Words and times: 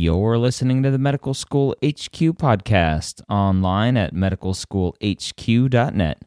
You're 0.00 0.38
listening 0.38 0.82
to 0.84 0.90
the 0.90 0.96
Medical 0.96 1.34
School 1.34 1.76
HQ 1.84 2.38
podcast 2.38 3.20
online 3.28 3.98
at 3.98 4.14
medicalschoolhq.net, 4.14 6.22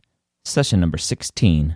session 0.45 0.79
number 0.79 0.99
16. 0.99 1.75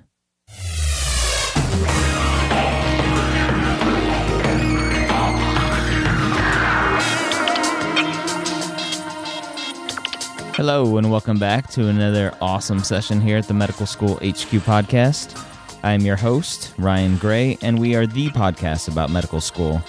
Hello, 10.53 10.97
and 10.97 11.09
welcome 11.09 11.39
back 11.39 11.67
to 11.71 11.87
another 11.87 12.31
awesome 12.39 12.83
session 12.83 13.19
here 13.19 13.37
at 13.37 13.47
the 13.47 13.55
Medical 13.55 13.87
School 13.87 14.17
HQ 14.17 14.61
podcast. 14.67 15.43
I'm 15.81 16.01
your 16.01 16.15
host, 16.15 16.75
Ryan 16.77 17.17
Gray, 17.17 17.57
and 17.63 17.79
we 17.79 17.95
are 17.95 18.05
the 18.05 18.27
podcast 18.27 18.87
about 18.87 19.09
medical 19.09 19.41
school. 19.41 19.81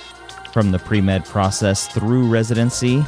From 0.53 0.71
the 0.71 0.79
pre 0.79 1.01
med 1.01 1.25
process 1.25 1.89
through 1.89 2.29
residency, 2.29 3.05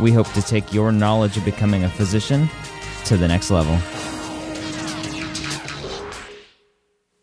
we 0.00 0.12
hope 0.12 0.30
to 0.32 0.42
take 0.42 0.72
your 0.72 0.92
knowledge 0.92 1.36
of 1.36 1.44
becoming 1.44 1.84
a 1.84 1.88
physician 1.88 2.48
to 3.04 3.16
the 3.16 3.28
next 3.28 3.50
level. 3.50 3.76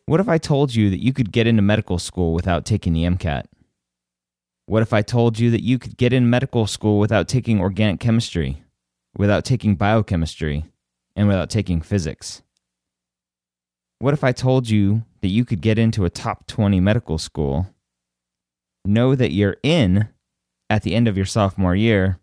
What 0.06 0.20
if 0.20 0.28
I 0.28 0.38
told 0.38 0.74
you 0.74 0.90
that 0.90 1.04
you 1.04 1.14
could 1.14 1.32
get 1.32 1.48
into 1.48 1.62
medical 1.62 2.00
school 2.00 2.34
without 2.34 2.66
taking 2.66 2.94
the 2.94 3.04
MCAT? 3.04 3.46
What 4.66 4.82
if 4.82 4.94
I 4.94 5.02
told 5.02 5.40
you 5.40 5.52
that 5.52 5.64
you 5.64 5.78
could 5.78 5.98
get 5.98 6.14
in 6.14 6.30
medical 6.30 6.68
school 6.68 7.00
without 7.00 7.28
taking 7.28 7.60
organic 7.60 8.00
chemistry? 8.00 8.64
without 9.18 9.44
taking 9.44 9.76
biochemistry, 9.76 10.66
and 11.16 11.28
without 11.28 11.50
taking 11.50 11.82
physics? 11.82 12.42
What 14.00 14.14
if 14.14 14.24
I 14.24 14.32
told 14.32 14.70
you 14.70 15.04
that 15.22 15.28
you 15.28 15.44
could 15.44 15.62
get 15.62 15.78
into 15.78 16.06
a 16.06 16.10
top 16.10 16.48
20 16.48 16.80
medical 16.80 17.18
school, 17.18 17.68
know 18.86 19.16
that 19.16 19.32
you're 19.32 19.58
in 19.64 20.10
at 20.70 20.84
the 20.84 20.96
end 20.96 21.08
of 21.08 21.18
your 21.18 21.26
sophomore 21.26 21.76
year, 21.76 22.20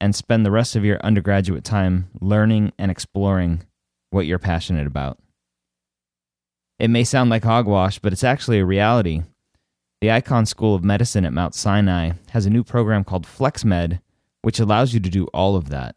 and 0.00 0.14
spend 0.14 0.44
the 0.44 0.50
rest 0.50 0.76
of 0.76 0.84
your 0.84 0.98
undergraduate 0.98 1.64
time 1.64 2.08
learning 2.20 2.72
and 2.78 2.90
exploring 2.90 3.62
what 4.10 4.26
you're 4.26 4.38
passionate 4.38 4.86
about? 4.86 5.18
It 6.78 6.88
may 6.88 7.04
sound 7.04 7.30
like 7.30 7.44
hogwash, 7.44 7.98
but 7.98 8.12
it's 8.12 8.24
actually 8.24 8.58
a 8.58 8.66
reality. 8.66 9.22
The 10.00 10.08
Icahn 10.08 10.46
School 10.46 10.74
of 10.74 10.84
Medicine 10.84 11.24
at 11.24 11.32
Mount 11.32 11.54
Sinai 11.54 12.12
has 12.30 12.44
a 12.44 12.50
new 12.50 12.62
program 12.62 13.02
called 13.02 13.26
FlexMed, 13.26 14.00
which 14.42 14.60
allows 14.60 14.92
you 14.92 15.00
to 15.00 15.08
do 15.08 15.24
all 15.28 15.56
of 15.56 15.70
that. 15.70 15.96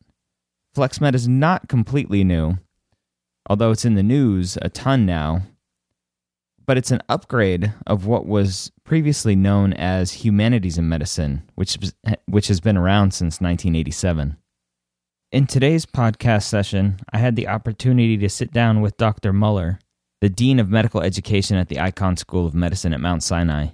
FlexMed 0.76 1.16
is 1.16 1.28
not 1.28 1.68
completely 1.68 2.23
new, 2.23 2.58
although 3.50 3.72
it's 3.72 3.84
in 3.84 3.95
the 3.95 4.04
news 4.04 4.58
a 4.62 4.70
ton 4.70 5.06
now. 5.06 5.42
But 6.70 6.78
it's 6.78 6.92
an 6.92 7.02
upgrade 7.09 7.73
of 7.88 8.06
what 8.06 8.28
was 8.28 8.72
previously 8.84 9.36
known 9.36 9.73
as 9.73 10.12
humanities 10.12 10.78
in 10.78 10.88
medicine, 10.88 11.42
which, 11.56 11.80
which 12.28 12.48
has 12.48 12.59
been 12.59 12.78
around 12.78 13.11
since 13.11 13.42
1987. 13.42 14.38
In 15.31 15.48
today's 15.48 15.88
podcast 15.88 16.44
session, 16.44 17.00
I 17.11 17.17
had 17.17 17.36
the 17.36 17.48
opportunity 17.48 18.17
to 18.17 18.30
sit 18.30 18.53
down 18.53 18.81
with 18.81 18.98
Dr. 18.98 19.34
Muller, 19.34 19.80
the 20.22 20.30
Dean 20.30 20.59
of 20.59 20.70
Medical 20.70 21.02
Education 21.02 21.58
at 21.58 21.70
the 21.70 21.78
Icahn 21.78 22.20
School 22.20 22.45
of 22.45 22.53
Medicine 22.53 22.94
at 22.94 23.02
Mount 23.02 23.23
Sinai. 23.23 23.70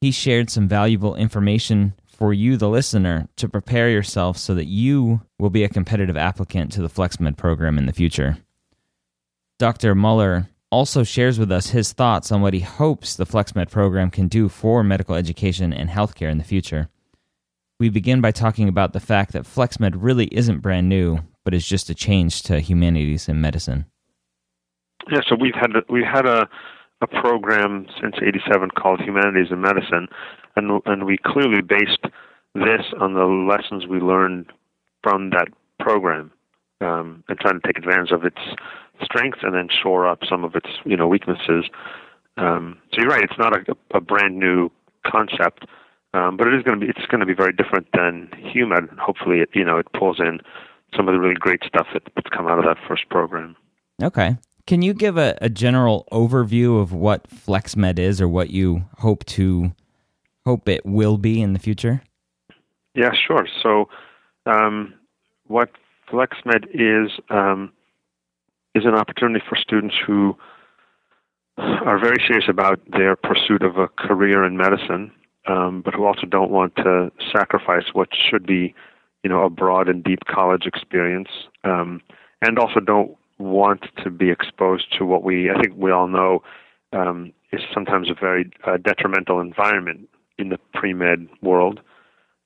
He 0.00 0.10
shared 0.10 0.48
some 0.48 0.68
valuable 0.68 1.16
information 1.16 1.92
for 2.06 2.32
you, 2.32 2.56
the 2.56 2.70
listener, 2.70 3.28
to 3.36 3.46
prepare 3.46 3.90
yourself 3.90 4.38
so 4.38 4.54
that 4.54 4.68
you 4.68 5.20
will 5.38 5.50
be 5.50 5.64
a 5.64 5.68
competitive 5.68 6.16
applicant 6.16 6.72
to 6.72 6.80
the 6.80 6.88
FlexMed 6.88 7.36
program 7.36 7.76
in 7.76 7.84
the 7.84 7.92
future. 7.92 8.38
Dr. 9.58 9.94
Muller 9.94 10.48
also 10.72 11.04
shares 11.04 11.38
with 11.38 11.52
us 11.52 11.68
his 11.68 11.92
thoughts 11.92 12.32
on 12.32 12.40
what 12.40 12.54
he 12.54 12.60
hopes 12.60 13.14
the 13.14 13.26
FlexMed 13.26 13.70
program 13.70 14.10
can 14.10 14.26
do 14.26 14.48
for 14.48 14.82
medical 14.82 15.14
education 15.14 15.72
and 15.72 15.90
healthcare 15.90 16.30
in 16.30 16.38
the 16.38 16.44
future. 16.44 16.88
We 17.78 17.90
begin 17.90 18.20
by 18.20 18.30
talking 18.30 18.68
about 18.68 18.94
the 18.94 19.00
fact 19.00 19.32
that 19.32 19.44
FlexMed 19.44 19.96
really 19.96 20.26
isn't 20.26 20.60
brand 20.60 20.88
new, 20.88 21.18
but 21.44 21.52
is 21.52 21.66
just 21.66 21.90
a 21.90 21.94
change 21.94 22.42
to 22.44 22.60
humanities 22.60 23.28
and 23.28 23.40
medicine. 23.40 23.84
Yeah, 25.10 25.20
so 25.28 25.36
we've 25.38 25.54
had 25.54 25.72
we 25.90 26.02
had 26.02 26.26
a 26.26 26.48
a 27.02 27.06
program 27.06 27.86
since 28.00 28.14
'87 28.22 28.70
called 28.70 29.00
Humanities 29.00 29.48
and 29.50 29.60
Medicine, 29.60 30.06
and 30.56 30.80
and 30.86 31.04
we 31.04 31.18
clearly 31.18 31.60
based 31.60 32.04
this 32.54 32.86
on 33.00 33.14
the 33.14 33.24
lessons 33.24 33.86
we 33.86 33.98
learned 33.98 34.46
from 35.02 35.30
that 35.30 35.48
program, 35.80 36.30
um, 36.82 37.24
and 37.28 37.38
trying 37.38 37.60
to 37.60 37.66
take 37.66 37.78
advantage 37.78 38.10
of 38.10 38.24
its 38.24 38.40
strengths 39.02 39.40
and 39.42 39.54
then 39.54 39.68
shore 39.82 40.06
up 40.06 40.20
some 40.28 40.44
of 40.44 40.54
its 40.54 40.68
you 40.84 40.96
know 40.96 41.06
weaknesses. 41.08 41.64
Um, 42.36 42.78
so 42.92 43.00
you're 43.00 43.10
right; 43.10 43.22
it's 43.22 43.38
not 43.38 43.56
a, 43.56 43.76
a 43.94 44.00
brand 44.00 44.38
new 44.38 44.70
concept, 45.06 45.66
um, 46.14 46.36
but 46.36 46.46
it 46.48 46.54
is 46.54 46.62
going 46.62 46.78
to 46.78 46.86
be 46.86 46.90
it's 46.90 47.06
going 47.06 47.20
to 47.20 47.26
be 47.26 47.34
very 47.34 47.52
different 47.52 47.86
than 47.94 48.28
human. 48.52 48.88
Hopefully, 49.00 49.40
it 49.40 49.50
you 49.54 49.64
know 49.64 49.78
it 49.78 49.86
pulls 49.92 50.20
in 50.20 50.40
some 50.96 51.08
of 51.08 51.14
the 51.14 51.20
really 51.20 51.34
great 51.34 51.62
stuff 51.66 51.86
that, 51.92 52.02
that's 52.14 52.28
come 52.28 52.46
out 52.46 52.58
of 52.58 52.64
that 52.64 52.76
first 52.86 53.08
program. 53.08 53.56
Okay. 54.02 54.36
Can 54.66 54.80
you 54.80 54.94
give 54.94 55.16
a, 55.16 55.36
a 55.40 55.48
general 55.48 56.06
overview 56.12 56.80
of 56.80 56.92
what 56.92 57.28
FlexMed 57.28 57.98
is 57.98 58.20
or 58.20 58.28
what 58.28 58.50
you 58.50 58.84
hope 58.98 59.24
to 59.24 59.72
hope 60.44 60.68
it 60.68 60.86
will 60.86 61.18
be 61.18 61.42
in 61.42 61.52
the 61.52 61.58
future? 61.58 62.02
Yeah, 62.94 63.12
sure. 63.12 63.48
So, 63.62 63.88
um, 64.46 64.94
what 65.46 65.70
FlexMed 66.12 66.66
is 66.74 67.10
um, 67.30 67.72
is 68.74 68.84
an 68.84 68.94
opportunity 68.94 69.44
for 69.48 69.56
students 69.56 69.94
who 70.06 70.36
are 71.58 71.98
very 71.98 72.22
serious 72.26 72.46
about 72.48 72.80
their 72.90 73.16
pursuit 73.16 73.62
of 73.62 73.76
a 73.76 73.88
career 73.88 74.44
in 74.44 74.56
medicine, 74.56 75.12
um, 75.46 75.82
but 75.84 75.94
who 75.94 76.04
also 76.04 76.26
don't 76.26 76.50
want 76.50 76.74
to 76.76 77.10
sacrifice 77.34 77.84
what 77.92 78.08
should 78.12 78.46
be, 78.46 78.74
you 79.22 79.30
know, 79.30 79.42
a 79.42 79.50
broad 79.50 79.88
and 79.88 80.04
deep 80.04 80.20
college 80.26 80.64
experience, 80.66 81.28
um, 81.64 82.00
and 82.40 82.58
also 82.58 82.80
don't 82.80 83.16
want 83.38 83.86
to 84.02 84.10
be 84.10 84.30
exposed 84.30 84.86
to 84.98 85.04
what 85.04 85.22
we 85.22 85.50
I 85.50 85.60
think 85.60 85.74
we 85.76 85.90
all 85.90 86.08
know 86.08 86.42
um, 86.92 87.32
is 87.52 87.60
sometimes 87.72 88.10
a 88.10 88.14
very 88.14 88.50
uh, 88.66 88.76
detrimental 88.76 89.40
environment 89.40 90.08
in 90.38 90.50
the 90.50 90.58
pre 90.74 90.92
med 90.92 91.28
world 91.40 91.80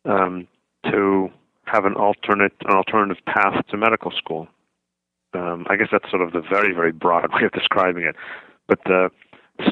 um, 0.04 0.46
to 0.90 1.30
have 1.66 1.84
an 1.84 1.94
alternate 1.94 2.52
an 2.66 2.76
alternative 2.76 3.22
path 3.26 3.66
to 3.68 3.76
medical 3.76 4.10
school. 4.10 4.48
Um, 5.34 5.66
I 5.68 5.76
guess 5.76 5.88
that's 5.92 6.08
sort 6.10 6.22
of 6.22 6.32
the 6.32 6.40
very 6.40 6.72
very 6.74 6.92
broad 6.92 7.32
way 7.34 7.44
of 7.44 7.52
describing 7.52 8.04
it, 8.04 8.16
but 8.68 8.82
the 8.84 9.10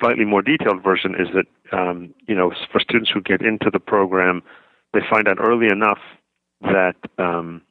slightly 0.00 0.24
more 0.24 0.42
detailed 0.42 0.82
version 0.82 1.14
is 1.14 1.28
that 1.34 1.76
um, 1.76 2.14
you 2.26 2.34
know 2.34 2.52
for 2.70 2.80
students 2.80 3.10
who 3.10 3.20
get 3.20 3.42
into 3.42 3.70
the 3.72 3.80
program, 3.80 4.42
they 4.92 5.00
find 5.08 5.28
out 5.28 5.38
early 5.40 5.66
enough 5.66 6.00
that 6.62 6.96
um, 7.18 7.62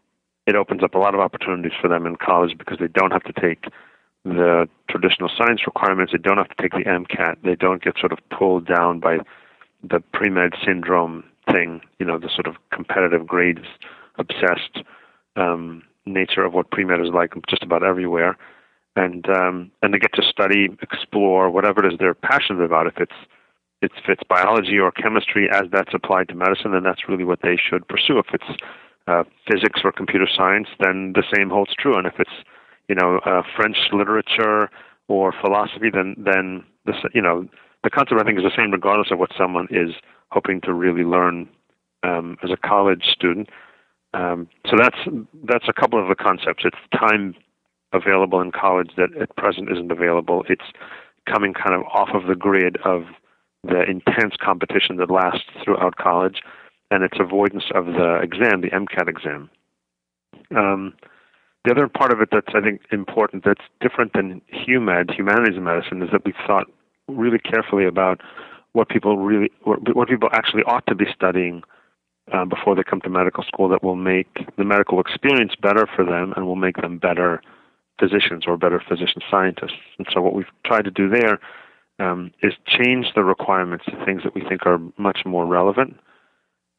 it 0.45 0.55
opens 0.55 0.83
up 0.83 0.95
a 0.95 0.99
lot 0.99 1.13
of 1.13 1.19
opportunities 1.19 1.71
for 1.81 1.87
them 1.87 2.05
in 2.05 2.15
college 2.15 2.57
because 2.57 2.77
they 2.79 2.87
don't 2.87 3.11
have 3.11 3.23
to 3.23 3.33
take 3.33 3.65
the 4.25 4.67
traditional 4.89 5.29
science 5.37 5.61
requirements. 5.65 6.11
They 6.13 6.17
don't 6.17 6.37
have 6.37 6.49
to 6.49 6.61
take 6.61 6.71
the 6.71 6.89
MCAT. 6.89 7.37
They 7.43 7.55
don't 7.55 7.83
get 7.83 7.97
sort 7.99 8.11
of 8.11 8.19
pulled 8.29 8.65
down 8.65 8.99
by 8.99 9.19
the 9.83 9.99
pre 10.13 10.29
med 10.29 10.53
syndrome 10.65 11.23
thing, 11.51 11.81
you 11.99 12.05
know, 12.05 12.17
the 12.17 12.29
sort 12.29 12.47
of 12.47 12.55
competitive 12.71 13.27
grades 13.27 13.65
obsessed 14.17 14.85
um, 15.35 15.83
nature 16.05 16.43
of 16.43 16.53
what 16.53 16.71
pre 16.71 16.85
med 16.85 16.99
is 16.99 17.09
like 17.13 17.33
just 17.49 17.63
about 17.63 17.83
everywhere. 17.83 18.37
And 18.95 19.27
um, 19.29 19.71
and 19.81 19.93
they 19.93 19.97
get 19.97 20.13
to 20.13 20.23
study, 20.23 20.69
explore 20.81 21.49
whatever 21.49 21.83
it 21.83 21.91
is 21.91 21.99
they're 21.99 22.13
passionate 22.13 22.63
about. 22.63 22.87
If 22.87 22.97
it's 22.97 23.13
if 23.81 23.91
it's 24.07 24.21
biology 24.29 24.79
or 24.79 24.91
chemistry 24.91 25.49
as 25.51 25.63
that's 25.71 25.93
applied 25.93 26.29
to 26.29 26.35
medicine, 26.35 26.71
then 26.71 26.83
that's 26.83 27.09
really 27.09 27.23
what 27.23 27.39
they 27.41 27.57
should 27.57 27.87
pursue. 27.87 28.19
If 28.19 28.27
it's 28.33 28.61
uh, 29.07 29.23
physics 29.51 29.81
or 29.83 29.91
computer 29.91 30.27
science, 30.33 30.67
then 30.79 31.13
the 31.15 31.23
same 31.35 31.49
holds 31.49 31.73
true. 31.77 31.97
And 31.97 32.07
if 32.07 32.13
it's 32.19 32.45
you 32.87 32.95
know 32.95 33.19
uh, 33.25 33.41
French 33.55 33.77
literature 33.91 34.69
or 35.07 35.33
philosophy, 35.41 35.89
then 35.91 36.15
then 36.17 36.63
this 36.85 36.97
you 37.13 37.21
know 37.21 37.47
the 37.83 37.89
concept 37.89 38.21
I 38.21 38.23
think 38.23 38.37
is 38.37 38.45
the 38.45 38.55
same 38.55 38.71
regardless 38.71 39.11
of 39.11 39.19
what 39.19 39.31
someone 39.37 39.67
is 39.69 39.95
hoping 40.31 40.61
to 40.61 40.73
really 40.73 41.03
learn 41.03 41.49
um, 42.03 42.37
as 42.43 42.51
a 42.51 42.57
college 42.57 43.05
student. 43.11 43.49
Um, 44.13 44.47
so 44.69 44.77
that's 44.77 44.97
that's 45.43 45.67
a 45.67 45.73
couple 45.73 46.01
of 46.01 46.07
the 46.07 46.15
concepts. 46.15 46.63
It's 46.65 46.77
time 46.93 47.35
available 47.93 48.41
in 48.41 48.51
college 48.51 48.91
that 48.97 49.15
at 49.19 49.35
present 49.35 49.71
isn't 49.71 49.91
available. 49.91 50.43
It's 50.49 50.65
coming 51.29 51.53
kind 51.53 51.75
of 51.75 51.83
off 51.93 52.09
of 52.13 52.27
the 52.27 52.35
grid 52.35 52.77
of 52.85 53.03
the 53.63 53.83
intense 53.83 54.35
competition 54.43 54.97
that 54.97 55.09
lasts 55.09 55.49
throughout 55.63 55.95
college 55.95 56.41
and 56.91 57.03
its 57.03 57.17
avoidance 57.19 57.63
of 57.73 57.85
the 57.85 58.19
exam, 58.21 58.61
the 58.61 58.69
MCAT 58.69 59.07
exam. 59.07 59.49
Um, 60.55 60.93
the 61.65 61.71
other 61.71 61.87
part 61.87 62.11
of 62.11 62.19
it 62.19 62.29
that's 62.31 62.53
I 62.53 62.61
think 62.61 62.81
important, 62.91 63.45
that's 63.45 63.63
different 63.79 64.13
than 64.13 64.41
HUMED, 64.51 65.11
humanities 65.15 65.55
and 65.55 65.65
medicine, 65.65 66.03
is 66.03 66.09
that 66.11 66.25
we've 66.25 66.35
thought 66.45 66.67
really 67.07 67.39
carefully 67.39 67.85
about 67.85 68.21
what 68.73 68.89
people 68.89 69.17
really, 69.17 69.49
what, 69.63 69.95
what 69.95 70.09
people 70.09 70.29
actually 70.33 70.63
ought 70.63 70.85
to 70.87 70.95
be 70.95 71.05
studying 71.15 71.63
uh, 72.31 72.45
before 72.45 72.75
they 72.75 72.83
come 72.83 73.01
to 73.01 73.09
medical 73.09 73.43
school 73.43 73.67
that 73.69 73.83
will 73.83 73.95
make 73.95 74.47
the 74.57 74.63
medical 74.63 74.99
experience 74.99 75.53
better 75.61 75.87
for 75.95 76.05
them 76.05 76.33
and 76.35 76.45
will 76.45 76.55
make 76.55 76.77
them 76.77 76.97
better 76.97 77.41
physicians 77.99 78.45
or 78.47 78.57
better 78.57 78.81
physician 78.87 79.21
scientists. 79.29 79.79
And 79.97 80.07
so 80.13 80.21
what 80.21 80.33
we've 80.33 80.45
tried 80.65 80.85
to 80.85 80.91
do 80.91 81.09
there 81.09 81.39
um, 81.99 82.31
is 82.41 82.53
change 82.65 83.07
the 83.15 83.23
requirements 83.23 83.85
to 83.85 84.05
things 84.05 84.23
that 84.23 84.33
we 84.33 84.41
think 84.47 84.65
are 84.65 84.79
much 84.97 85.19
more 85.25 85.45
relevant 85.45 85.99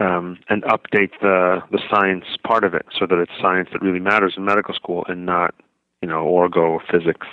um, 0.00 0.38
and 0.49 0.62
update 0.64 1.12
the 1.20 1.62
the 1.70 1.81
science 1.91 2.25
part 2.44 2.64
of 2.64 2.75
it 2.75 2.87
so 2.99 3.06
that 3.06 3.19
it's 3.19 3.32
science 3.41 3.69
that 3.73 3.82
really 3.82 4.00
matters 4.00 4.35
in 4.37 4.44
medical 4.44 4.75
school 4.75 5.05
and 5.08 5.25
not 5.25 5.55
you 6.02 6.08
know 6.08 6.25
orgo 6.25 6.81
physics. 6.91 7.26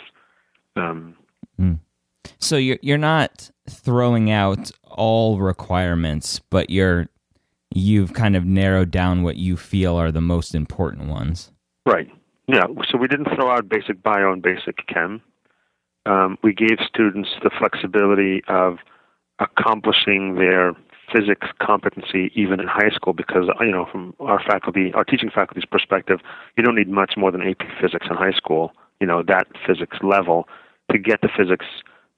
Um, 0.76 1.16
mm. 1.60 1.80
So 2.38 2.58
you're 2.58 2.80
you're 2.82 2.98
not 2.98 3.50
throwing 3.70 4.30
out 4.30 4.72
all 4.84 5.40
requirements, 5.40 6.40
but 6.50 6.70
you're 6.70 7.08
you've 7.74 8.14
kind 8.14 8.36
of 8.36 8.46
narrowed 8.46 8.92
down 8.92 9.24
what 9.24 9.38
you 9.38 9.58
feel 9.58 9.96
are 9.96 10.12
the 10.12 10.22
most 10.22 10.54
important 10.54 11.08
ones. 11.08 11.52
Right. 11.86 12.08
Yeah. 12.48 12.66
So 12.90 12.98
we 12.98 13.08
didn't 13.08 13.34
throw 13.36 13.50
out 13.50 13.70
basic 13.70 14.04
bio 14.04 14.32
and 14.32 14.42
basic 14.42 14.86
chem. 14.88 15.22
Um, 16.06 16.38
we 16.44 16.54
gave 16.54 16.78
students 16.88 17.30
the 17.44 17.52
flexibility 17.58 18.42
of 18.48 18.78
accomplishing 19.40 20.36
their 20.36 20.74
physics 21.14 21.48
competency 21.62 22.32
even 22.36 22.60
in 22.60 22.68
high 22.68 22.90
school 22.90 23.14
because 23.14 23.46
you 23.60 23.72
know 23.72 23.86
from 23.92 24.14
our 24.20 24.42
faculty 24.42 24.94
our 24.94 25.04
teaching 25.04 25.30
faculty's 25.30 25.66
perspective 25.66 26.20
you 26.56 26.64
don't 26.64 26.76
need 26.76 26.88
much 26.88 27.16
more 27.18 27.32
than 27.32 27.42
AP 27.42 27.68
physics 27.82 28.08
in 28.10 28.16
high 28.16 28.32
school 28.32 28.72
you 29.02 29.08
know 29.08 29.22
that 29.22 29.48
physics 29.68 29.98
level 30.02 30.48
to 30.90 30.98
get 30.98 31.20
the 31.22 31.28
physics 31.36 31.66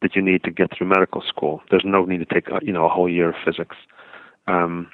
that 0.03 0.15
you 0.15 0.21
need 0.21 0.43
to 0.43 0.51
get 0.51 0.69
through 0.77 0.85
medical 0.85 1.23
school 1.27 1.61
there's 1.71 1.83
no 1.83 2.05
need 2.05 2.19
to 2.19 2.25
take 2.25 2.45
you 2.61 2.71
know 2.71 2.85
a 2.85 2.89
whole 2.89 3.09
year 3.09 3.29
of 3.29 3.35
physics 3.43 3.77
um, 4.47 4.87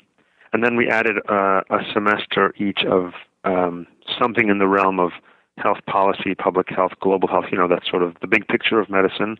and 0.54 0.64
then 0.64 0.76
we 0.76 0.88
added 0.90 1.18
uh, 1.30 1.62
a 1.70 1.80
semester 1.94 2.54
each 2.58 2.84
of 2.90 3.14
um, 3.44 3.86
something 4.20 4.50
in 4.50 4.60
the 4.60 4.68
realm 4.68 5.00
of 5.00 5.12
health 5.58 5.80
policy 5.86 6.36
public 6.36 6.70
health 6.70 6.94
global 7.02 7.28
health 7.28 7.46
you 7.52 7.58
know 7.58 7.68
that 7.68 7.84
sort 7.90 8.02
of 8.04 8.16
the 8.22 8.28
big 8.28 8.48
picture 8.48 8.80
of 8.80 8.90
medicine. 8.90 9.38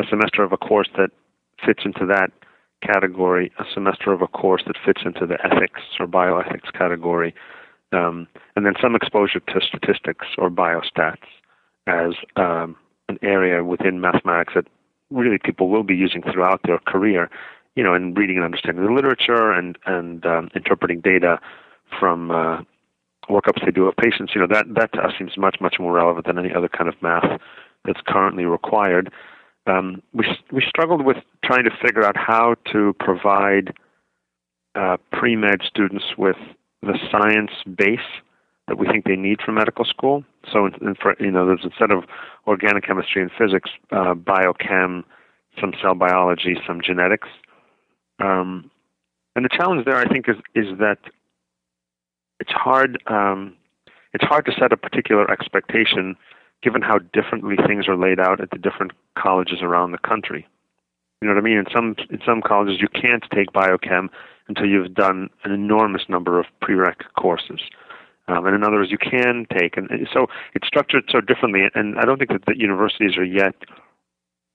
A 0.00 0.04
semester 0.08 0.44
of 0.44 0.52
a 0.52 0.56
course 0.56 0.88
that 0.96 1.10
fits 1.64 1.82
into 1.84 2.06
that 2.06 2.30
category, 2.82 3.50
a 3.58 3.64
semester 3.72 4.12
of 4.12 4.22
a 4.22 4.28
course 4.28 4.62
that 4.66 4.76
fits 4.84 5.02
into 5.04 5.26
the 5.26 5.38
ethics 5.44 5.80
or 5.98 6.06
bioethics 6.06 6.72
category, 6.72 7.34
um, 7.92 8.28
and 8.54 8.64
then 8.64 8.74
some 8.80 8.94
exposure 8.94 9.40
to 9.40 9.60
statistics 9.60 10.26
or 10.36 10.50
biostats 10.50 11.26
as 11.88 12.14
um, 12.36 12.76
an 13.08 13.18
area 13.22 13.64
within 13.64 14.00
mathematics 14.00 14.52
that 14.54 14.66
really 15.10 15.38
people 15.42 15.68
will 15.68 15.82
be 15.82 15.94
using 15.94 16.22
throughout 16.22 16.60
their 16.64 16.78
career, 16.78 17.30
you 17.78 17.84
know, 17.84 17.94
in 17.94 18.14
reading 18.14 18.36
and 18.36 18.44
understanding 18.44 18.84
the 18.84 18.92
literature 18.92 19.52
and 19.52 19.78
and 19.86 20.26
um, 20.26 20.50
interpreting 20.54 21.00
data 21.00 21.38
from 21.98 22.30
uh, 22.30 22.58
workups 23.30 23.64
they 23.64 23.70
do 23.70 23.86
of 23.86 23.96
patients. 23.96 24.32
You 24.34 24.42
know, 24.42 24.48
that 24.50 24.66
that 24.74 24.92
to 24.94 25.00
us 25.00 25.12
seems 25.18 25.36
much 25.36 25.56
much 25.60 25.76
more 25.78 25.92
relevant 25.92 26.26
than 26.26 26.38
any 26.38 26.52
other 26.52 26.68
kind 26.68 26.88
of 26.88 26.94
math 27.02 27.40
that's 27.84 28.00
currently 28.06 28.44
required 28.44 29.12
um, 29.68 30.02
we 30.12 30.26
we 30.50 30.62
struggled 30.66 31.04
with 31.04 31.18
trying 31.44 31.64
to 31.64 31.70
figure 31.82 32.04
out 32.04 32.16
how 32.16 32.54
to 32.72 32.94
provide 32.98 33.74
uh, 34.74 34.96
pre 35.12 35.36
med 35.36 35.60
students 35.66 36.04
with 36.16 36.36
the 36.82 36.98
science 37.10 37.50
base 37.76 37.98
that 38.66 38.78
we 38.78 38.86
think 38.86 39.04
they 39.04 39.16
need 39.16 39.40
for 39.44 39.52
medical 39.52 39.84
school. 39.84 40.24
So, 40.50 40.66
in, 40.66 40.74
in 40.86 40.94
for, 40.94 41.14
you 41.20 41.30
know, 41.30 41.46
there's 41.46 41.64
instead 41.64 41.90
of 41.90 42.04
organic 42.46 42.84
chemistry 42.86 43.22
and 43.22 43.30
physics, 43.36 43.70
uh, 43.90 44.14
biochem, 44.14 45.04
some 45.60 45.72
cell 45.82 45.94
biology, 45.94 46.56
some 46.66 46.80
genetics. 46.80 47.28
Um, 48.18 48.70
and 49.36 49.44
the 49.44 49.48
challenge 49.50 49.84
there, 49.84 49.96
I 49.96 50.08
think, 50.08 50.28
is 50.28 50.36
is 50.54 50.78
that 50.78 50.98
it's 52.40 52.52
hard. 52.52 53.02
Um, 53.06 53.56
it's 54.14 54.24
hard 54.24 54.46
to 54.46 54.52
set 54.58 54.72
a 54.72 54.76
particular 54.76 55.30
expectation 55.30 56.16
given 56.62 56.82
how 56.82 56.98
differently 57.12 57.56
things 57.66 57.86
are 57.86 57.96
laid 57.96 58.18
out 58.18 58.40
at 58.40 58.50
the 58.50 58.58
different 58.58 58.92
colleges 59.16 59.58
around 59.62 59.92
the 59.92 59.98
country. 59.98 60.46
You 61.20 61.28
know 61.28 61.34
what 61.34 61.40
I 61.40 61.44
mean? 61.44 61.58
In 61.58 61.66
some 61.72 61.96
in 62.10 62.20
some 62.24 62.42
colleges, 62.42 62.80
you 62.80 62.88
can't 62.88 63.24
take 63.34 63.52
biochem 63.52 64.08
until 64.48 64.66
you've 64.66 64.94
done 64.94 65.28
an 65.44 65.52
enormous 65.52 66.02
number 66.08 66.38
of 66.38 66.46
prereq 66.62 66.96
courses. 67.18 67.60
Um, 68.28 68.44
and 68.46 68.54
in 68.54 68.62
others, 68.62 68.88
you 68.90 68.98
can 68.98 69.46
take, 69.58 69.76
and 69.76 69.88
so 70.12 70.26
it's 70.54 70.66
structured 70.66 71.04
so 71.10 71.20
differently. 71.20 71.62
And 71.74 71.98
I 71.98 72.04
don't 72.04 72.18
think 72.18 72.30
that 72.30 72.44
the 72.46 72.58
universities 72.58 73.16
are 73.16 73.24
yet 73.24 73.54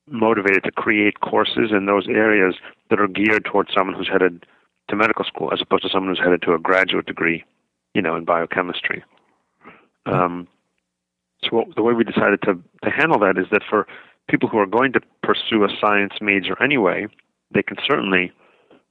motivated 0.10 0.64
to 0.64 0.72
create 0.72 1.22
courses 1.22 1.72
in 1.72 1.86
those 1.86 2.08
areas 2.08 2.56
that 2.90 3.00
are 3.00 3.08
geared 3.08 3.46
towards 3.46 3.74
someone 3.74 3.96
who's 3.96 4.10
headed 4.10 4.46
to 4.90 4.96
medical 4.96 5.24
school, 5.26 5.50
as 5.54 5.62
opposed 5.62 5.84
to 5.84 5.90
someone 5.90 6.14
who's 6.14 6.24
headed 6.24 6.42
to 6.42 6.54
a 6.54 6.60
graduate 6.60 7.06
degree, 7.06 7.44
you 7.94 8.02
know, 8.02 8.16
in 8.16 8.26
biochemistry. 8.26 9.04
Um, 10.06 10.48
so 11.42 11.50
what, 11.58 11.76
the 11.76 11.84
way 11.84 11.94
we 11.94 12.04
decided 12.04 12.42
to, 12.44 12.56
to 12.84 12.90
handle 12.90 13.20
that 13.20 13.38
is 13.38 13.46
that 13.52 13.62
for 13.70 13.88
people 14.30 14.50
who 14.50 14.58
are 14.58 14.66
going 14.66 14.94
to 14.94 15.02
pursue 15.22 15.64
a 15.64 15.70
science 15.80 16.14
major 16.22 16.62
anyway, 16.62 17.08
they 17.54 17.64
can 17.64 17.78
certainly 17.86 18.32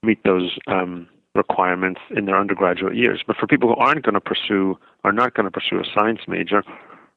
meet 0.02 0.22
those 0.24 0.58
um, 0.66 1.08
requirements 1.34 2.00
in 2.16 2.24
their 2.24 2.38
undergraduate 2.38 2.96
years. 2.96 3.22
But 3.26 3.36
for 3.36 3.46
people 3.46 3.68
who 3.68 3.76
aren't 3.76 4.02
going 4.02 4.14
to 4.14 4.20
pursue, 4.20 4.78
are 5.04 5.12
not 5.12 5.34
going 5.34 5.44
to 5.44 5.50
pursue 5.50 5.78
a 5.78 5.84
science 5.94 6.20
major, 6.26 6.62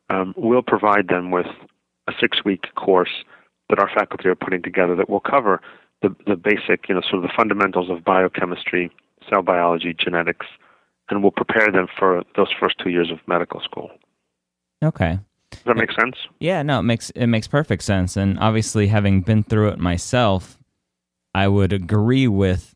um, 0.09 0.33
we'll 0.37 0.61
provide 0.61 1.07
them 1.07 1.31
with 1.31 1.47
a 2.07 2.13
six-week 2.19 2.73
course 2.75 3.23
that 3.69 3.79
our 3.79 3.89
faculty 3.89 4.29
are 4.29 4.35
putting 4.35 4.61
together 4.61 4.95
that 4.95 5.09
will 5.09 5.19
cover 5.19 5.61
the, 6.01 6.15
the 6.27 6.35
basic, 6.35 6.87
you 6.87 6.95
know, 6.95 7.01
sort 7.01 7.15
of 7.15 7.23
the 7.23 7.33
fundamentals 7.35 7.89
of 7.89 8.03
biochemistry, 8.03 8.91
cell 9.29 9.41
biology, 9.41 9.95
genetics, 9.97 10.45
and 11.09 11.23
will 11.23 11.31
prepare 11.31 11.71
them 11.71 11.87
for 11.97 12.23
those 12.35 12.49
first 12.59 12.75
two 12.83 12.89
years 12.89 13.11
of 13.11 13.19
medical 13.27 13.59
school. 13.61 13.89
Okay. 14.83 15.19
Does 15.51 15.63
that 15.65 15.77
make 15.77 15.91
sense? 15.91 16.15
Yeah, 16.39 16.61
no, 16.63 16.79
it 16.79 16.83
makes 16.83 17.09
it 17.11 17.27
makes 17.27 17.47
perfect 17.47 17.83
sense. 17.83 18.17
And 18.17 18.39
obviously, 18.39 18.87
having 18.87 19.21
been 19.21 19.43
through 19.43 19.69
it 19.69 19.79
myself, 19.79 20.59
I 21.33 21.47
would 21.47 21.71
agree 21.71 22.27
with 22.27 22.75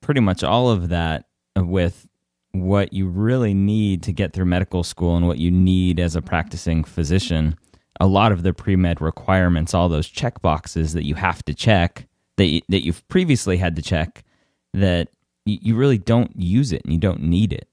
pretty 0.00 0.20
much 0.20 0.42
all 0.42 0.70
of 0.70 0.88
that. 0.90 1.26
With 1.56 2.06
what 2.52 2.92
you 2.92 3.08
really 3.08 3.54
need 3.54 4.02
to 4.04 4.12
get 4.12 4.32
through 4.32 4.44
medical 4.44 4.84
school 4.84 5.16
and 5.16 5.26
what 5.26 5.38
you 5.38 5.50
need 5.50 5.98
as 6.00 6.16
a 6.16 6.22
practicing 6.22 6.84
physician, 6.84 7.56
a 8.00 8.06
lot 8.06 8.32
of 8.32 8.42
the 8.42 8.52
pre 8.52 8.76
med 8.76 9.00
requirements, 9.00 9.74
all 9.74 9.88
those 9.88 10.08
check 10.08 10.42
boxes 10.42 10.94
that 10.94 11.04
you 11.04 11.14
have 11.14 11.44
to 11.44 11.54
check 11.54 12.06
that 12.40 12.46
you, 12.46 12.62
that 12.70 12.84
you've 12.84 13.06
previously 13.08 13.58
had 13.58 13.76
to 13.76 13.82
check, 13.82 14.24
that 14.72 15.08
you 15.44 15.76
really 15.76 15.98
don't 15.98 16.32
use 16.34 16.72
it 16.72 16.82
and 16.84 16.92
you 16.92 16.98
don't 16.98 17.22
need 17.22 17.52
it. 17.52 17.68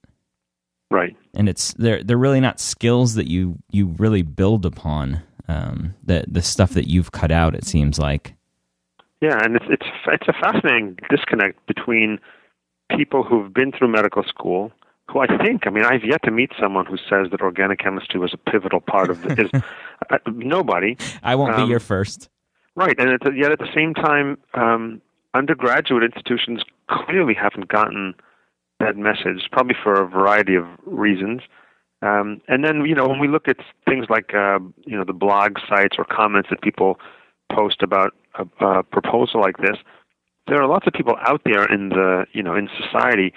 Right. 0.90 1.16
And 1.34 1.48
it's 1.48 1.72
they're 1.74 2.02
they're 2.02 2.18
really 2.18 2.40
not 2.40 2.60
skills 2.60 3.14
that 3.14 3.28
you 3.28 3.58
you 3.70 3.86
really 3.98 4.22
build 4.22 4.64
upon. 4.64 5.22
Um, 5.50 5.94
the 6.04 6.24
the 6.28 6.42
stuff 6.42 6.72
that 6.72 6.88
you've 6.88 7.12
cut 7.12 7.30
out, 7.30 7.54
it 7.54 7.64
seems 7.64 7.98
like. 7.98 8.34
Yeah, 9.22 9.38
and 9.42 9.56
it's 9.56 9.64
it's 9.68 9.86
it's 10.06 10.28
a 10.28 10.34
fascinating 10.34 10.98
disconnect 11.08 11.66
between 11.66 12.18
people 12.94 13.22
who've 13.22 13.52
been 13.52 13.72
through 13.72 13.88
medical 13.88 14.22
school, 14.24 14.72
who 15.10 15.20
I 15.20 15.26
think, 15.42 15.66
I 15.66 15.70
mean, 15.70 15.84
I've 15.84 16.04
yet 16.04 16.22
to 16.24 16.30
meet 16.30 16.52
someone 16.60 16.86
who 16.86 16.96
says 16.96 17.30
that 17.30 17.40
organic 17.40 17.78
chemistry 17.78 18.20
was 18.20 18.34
a 18.34 18.50
pivotal 18.50 18.80
part 18.80 19.10
of 19.10 19.22
the, 19.22 19.42
is 19.42 19.62
nobody. 20.26 20.96
I 21.22 21.34
won't 21.34 21.54
um, 21.54 21.64
be 21.64 21.70
your 21.70 21.80
first. 21.80 22.28
Right, 22.74 22.94
and 22.98 23.10
at 23.10 23.20
the, 23.22 23.32
yet 23.32 23.50
at 23.50 23.58
the 23.58 23.72
same 23.74 23.94
time, 23.94 24.38
um, 24.54 25.02
undergraduate 25.34 26.04
institutions 26.04 26.62
clearly 26.88 27.34
haven't 27.34 27.68
gotten 27.68 28.14
that 28.80 28.96
message, 28.96 29.48
probably 29.50 29.74
for 29.82 30.00
a 30.00 30.06
variety 30.06 30.54
of 30.54 30.64
reasons. 30.86 31.42
Um, 32.00 32.40
and 32.46 32.64
then, 32.64 32.84
you 32.84 32.94
know, 32.94 33.08
when 33.08 33.18
we 33.18 33.26
look 33.26 33.48
at 33.48 33.56
things 33.88 34.06
like, 34.08 34.32
uh, 34.34 34.60
you 34.86 34.96
know, 34.96 35.04
the 35.04 35.12
blog 35.12 35.58
sites 35.68 35.96
or 35.98 36.04
comments 36.04 36.48
that 36.50 36.62
people 36.62 37.00
post 37.52 37.82
about 37.82 38.14
a, 38.34 38.46
a 38.64 38.82
proposal 38.84 39.40
like 39.40 39.56
this, 39.56 39.76
there 40.46 40.62
are 40.62 40.68
lots 40.68 40.86
of 40.86 40.92
people 40.92 41.16
out 41.26 41.42
there 41.44 41.64
in 41.64 41.88
the, 41.88 42.26
you 42.32 42.42
know, 42.42 42.54
in 42.54 42.68
society 42.80 43.34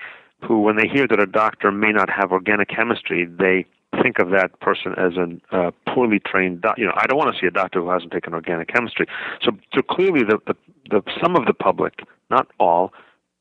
who, 0.47 0.61
when 0.61 0.75
they 0.75 0.87
hear 0.87 1.07
that 1.07 1.19
a 1.19 1.25
doctor 1.25 1.71
may 1.71 1.91
not 1.91 2.09
have 2.09 2.31
organic 2.31 2.69
chemistry, 2.69 3.25
they 3.25 3.65
think 4.01 4.19
of 4.19 4.29
that 4.31 4.59
person 4.59 4.93
as 4.97 5.13
a 5.17 5.55
uh, 5.55 5.71
poorly 5.87 6.19
trained 6.19 6.61
doctor. 6.61 6.81
You 6.81 6.87
know, 6.87 6.93
I 6.95 7.07
don't 7.07 7.17
want 7.17 7.33
to 7.33 7.39
see 7.39 7.47
a 7.47 7.51
doctor 7.51 7.81
who 7.81 7.89
hasn't 7.89 8.11
taken 8.11 8.33
organic 8.33 8.67
chemistry. 8.67 9.05
So, 9.43 9.51
so 9.73 9.81
clearly, 9.81 10.23
the, 10.23 10.39
the, 10.47 10.55
the 10.89 11.01
some 11.21 11.35
of 11.35 11.45
the 11.45 11.53
public, 11.53 11.99
not 12.29 12.47
all, 12.59 12.93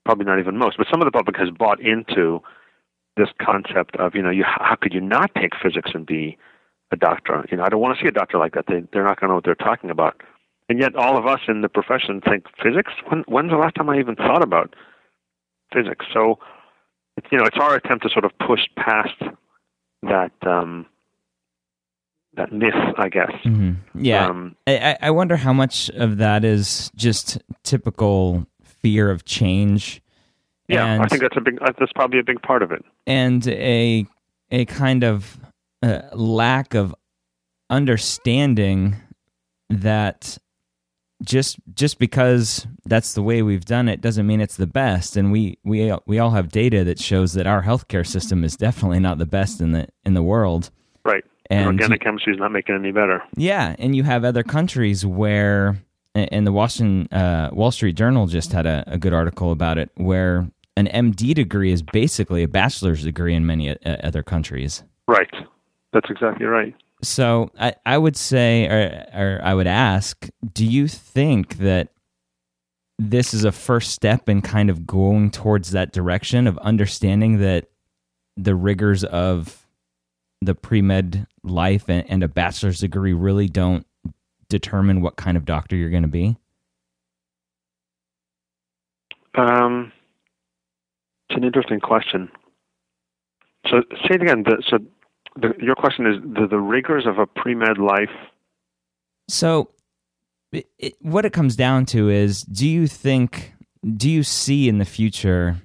probably 0.04 0.24
not 0.24 0.38
even 0.38 0.56
most, 0.56 0.76
but 0.76 0.86
some 0.90 1.00
of 1.00 1.06
the 1.06 1.12
public 1.12 1.36
has 1.36 1.50
bought 1.50 1.80
into 1.80 2.42
this 3.16 3.28
concept 3.40 3.96
of 3.96 4.14
you 4.14 4.22
know 4.22 4.30
you 4.30 4.44
how 4.46 4.76
could 4.80 4.94
you 4.94 5.00
not 5.00 5.30
take 5.34 5.52
physics 5.62 5.90
and 5.94 6.06
be 6.06 6.36
a 6.92 6.96
doctor? 6.96 7.44
You 7.50 7.56
know, 7.56 7.64
I 7.64 7.68
don't 7.68 7.80
want 7.80 7.96
to 7.98 8.02
see 8.02 8.08
a 8.08 8.12
doctor 8.12 8.38
like 8.38 8.54
that. 8.54 8.66
They 8.66 8.82
they're 8.92 9.04
not 9.04 9.20
going 9.20 9.28
to 9.28 9.32
know 9.32 9.34
what 9.36 9.44
they're 9.44 9.54
talking 9.54 9.90
about. 9.90 10.22
And 10.68 10.78
yet, 10.78 10.94
all 10.94 11.18
of 11.18 11.26
us 11.26 11.40
in 11.48 11.62
the 11.62 11.68
profession 11.68 12.20
think 12.20 12.46
physics. 12.62 12.92
When 13.08 13.24
when's 13.26 13.50
the 13.50 13.56
last 13.56 13.74
time 13.74 13.90
I 13.90 13.98
even 13.98 14.16
thought 14.16 14.42
about 14.42 14.74
physics? 15.72 16.06
So, 16.12 16.38
you 17.30 17.38
know, 17.38 17.44
it's 17.44 17.58
our 17.58 17.74
attempt 17.74 18.04
to 18.04 18.10
sort 18.10 18.24
of 18.24 18.32
push 18.38 18.60
past 18.76 19.20
that 20.02 20.32
um, 20.42 20.86
that 22.34 22.52
myth, 22.52 22.74
I 22.96 23.08
guess. 23.08 23.32
Mm-hmm. 23.44 24.04
Yeah, 24.04 24.26
um, 24.26 24.56
I, 24.66 24.96
I 25.00 25.10
wonder 25.10 25.36
how 25.36 25.52
much 25.52 25.90
of 25.90 26.18
that 26.18 26.44
is 26.44 26.90
just 26.94 27.38
typical 27.62 28.46
fear 28.62 29.10
of 29.10 29.24
change. 29.24 30.02
Yeah, 30.68 30.86
and, 30.86 31.02
I 31.02 31.06
think 31.06 31.22
that's 31.22 31.36
a 31.36 31.40
big. 31.40 31.58
That's 31.60 31.92
probably 31.94 32.20
a 32.20 32.24
big 32.24 32.40
part 32.42 32.62
of 32.62 32.70
it. 32.72 32.84
And 33.06 33.46
a 33.48 34.06
a 34.50 34.64
kind 34.66 35.04
of 35.04 35.38
uh, 35.82 36.02
lack 36.12 36.74
of 36.74 36.94
understanding 37.68 38.96
that 39.68 40.38
just 41.22 41.58
just 41.74 41.98
because 41.98 42.66
that's 42.86 43.14
the 43.14 43.22
way 43.22 43.42
we've 43.42 43.64
done 43.64 43.88
it 43.88 44.00
doesn't 44.00 44.26
mean 44.26 44.40
it's 44.40 44.56
the 44.56 44.66
best. 44.66 45.16
And 45.16 45.32
we 45.32 45.58
we 45.64 45.92
we 46.06 46.18
all 46.18 46.30
have 46.30 46.48
data 46.48 46.84
that 46.84 46.98
shows 46.98 47.34
that 47.34 47.46
our 47.46 47.62
healthcare 47.62 48.06
system 48.06 48.44
is 48.44 48.56
definitely 48.56 49.00
not 49.00 49.18
the 49.18 49.26
best 49.26 49.60
in 49.60 49.72
the 49.72 49.88
in 50.04 50.14
the 50.14 50.22
world. 50.22 50.70
Right. 51.04 51.24
And 51.50 51.66
organic 51.66 52.00
chemistry 52.00 52.32
is 52.32 52.38
not 52.38 52.52
making 52.52 52.76
any 52.76 52.92
better. 52.92 53.22
Yeah. 53.36 53.74
And 53.78 53.96
you 53.96 54.04
have 54.04 54.24
other 54.24 54.42
countries 54.42 55.04
where 55.04 55.82
and 56.14 56.46
the 56.46 56.52
Washington 56.52 57.12
uh, 57.16 57.50
Wall 57.52 57.70
Street 57.70 57.96
Journal 57.96 58.26
just 58.26 58.52
had 58.52 58.66
a, 58.66 58.82
a, 58.86 58.98
good 58.98 59.12
article 59.12 59.52
about 59.52 59.78
it 59.78 59.90
where 59.94 60.48
an 60.76 60.88
MD 60.88 61.34
degree 61.34 61.70
is 61.70 61.82
basically 61.82 62.42
a 62.42 62.48
bachelor's 62.48 63.04
degree 63.04 63.34
in 63.34 63.46
many 63.46 63.70
uh, 63.70 63.76
other 64.02 64.24
countries. 64.24 64.82
Right. 65.06 65.30
That's 65.92 66.10
exactly 66.10 66.46
right 66.46 66.74
so 67.02 67.50
I, 67.58 67.74
I 67.86 67.98
would 67.98 68.16
say, 68.16 68.66
or, 68.66 69.06
or 69.14 69.40
I 69.42 69.54
would 69.54 69.66
ask, 69.66 70.28
do 70.52 70.64
you 70.64 70.88
think 70.88 71.58
that 71.58 71.88
this 72.98 73.32
is 73.32 73.44
a 73.44 73.52
first 73.52 73.92
step 73.92 74.28
in 74.28 74.42
kind 74.42 74.68
of 74.68 74.86
going 74.86 75.30
towards 75.30 75.70
that 75.70 75.92
direction 75.92 76.46
of 76.46 76.58
understanding 76.58 77.38
that 77.38 77.66
the 78.36 78.54
rigors 78.54 79.04
of 79.04 79.66
the 80.42 80.54
pre 80.54 80.82
med 80.82 81.26
life 81.42 81.88
and, 81.88 82.08
and, 82.10 82.22
a 82.22 82.28
bachelor's 82.28 82.80
degree 82.80 83.12
really 83.12 83.48
don't 83.48 83.86
determine 84.48 85.00
what 85.00 85.16
kind 85.16 85.36
of 85.36 85.44
doctor 85.44 85.76
you're 85.76 85.90
going 85.90 86.02
to 86.02 86.08
be? 86.08 86.36
Um, 89.34 89.92
it's 91.28 91.36
an 91.36 91.44
interesting 91.44 91.80
question. 91.80 92.30
So 93.68 93.82
say 94.02 94.14
it 94.16 94.22
again. 94.22 94.42
The, 94.42 94.62
so 94.68 94.78
the, 95.40 95.54
your 95.64 95.74
question 95.74 96.06
is 96.06 96.16
the, 96.22 96.46
the 96.46 96.58
rigors 96.58 97.06
of 97.06 97.18
a 97.18 97.26
pre 97.26 97.54
med 97.54 97.78
life. 97.78 98.10
So, 99.28 99.70
it, 100.52 100.68
it, 100.78 100.94
what 101.00 101.24
it 101.24 101.32
comes 101.32 101.56
down 101.56 101.86
to 101.86 102.08
is 102.08 102.42
do 102.42 102.68
you 102.68 102.86
think, 102.86 103.54
do 103.96 104.10
you 104.10 104.22
see 104.22 104.68
in 104.68 104.78
the 104.78 104.84
future 104.84 105.62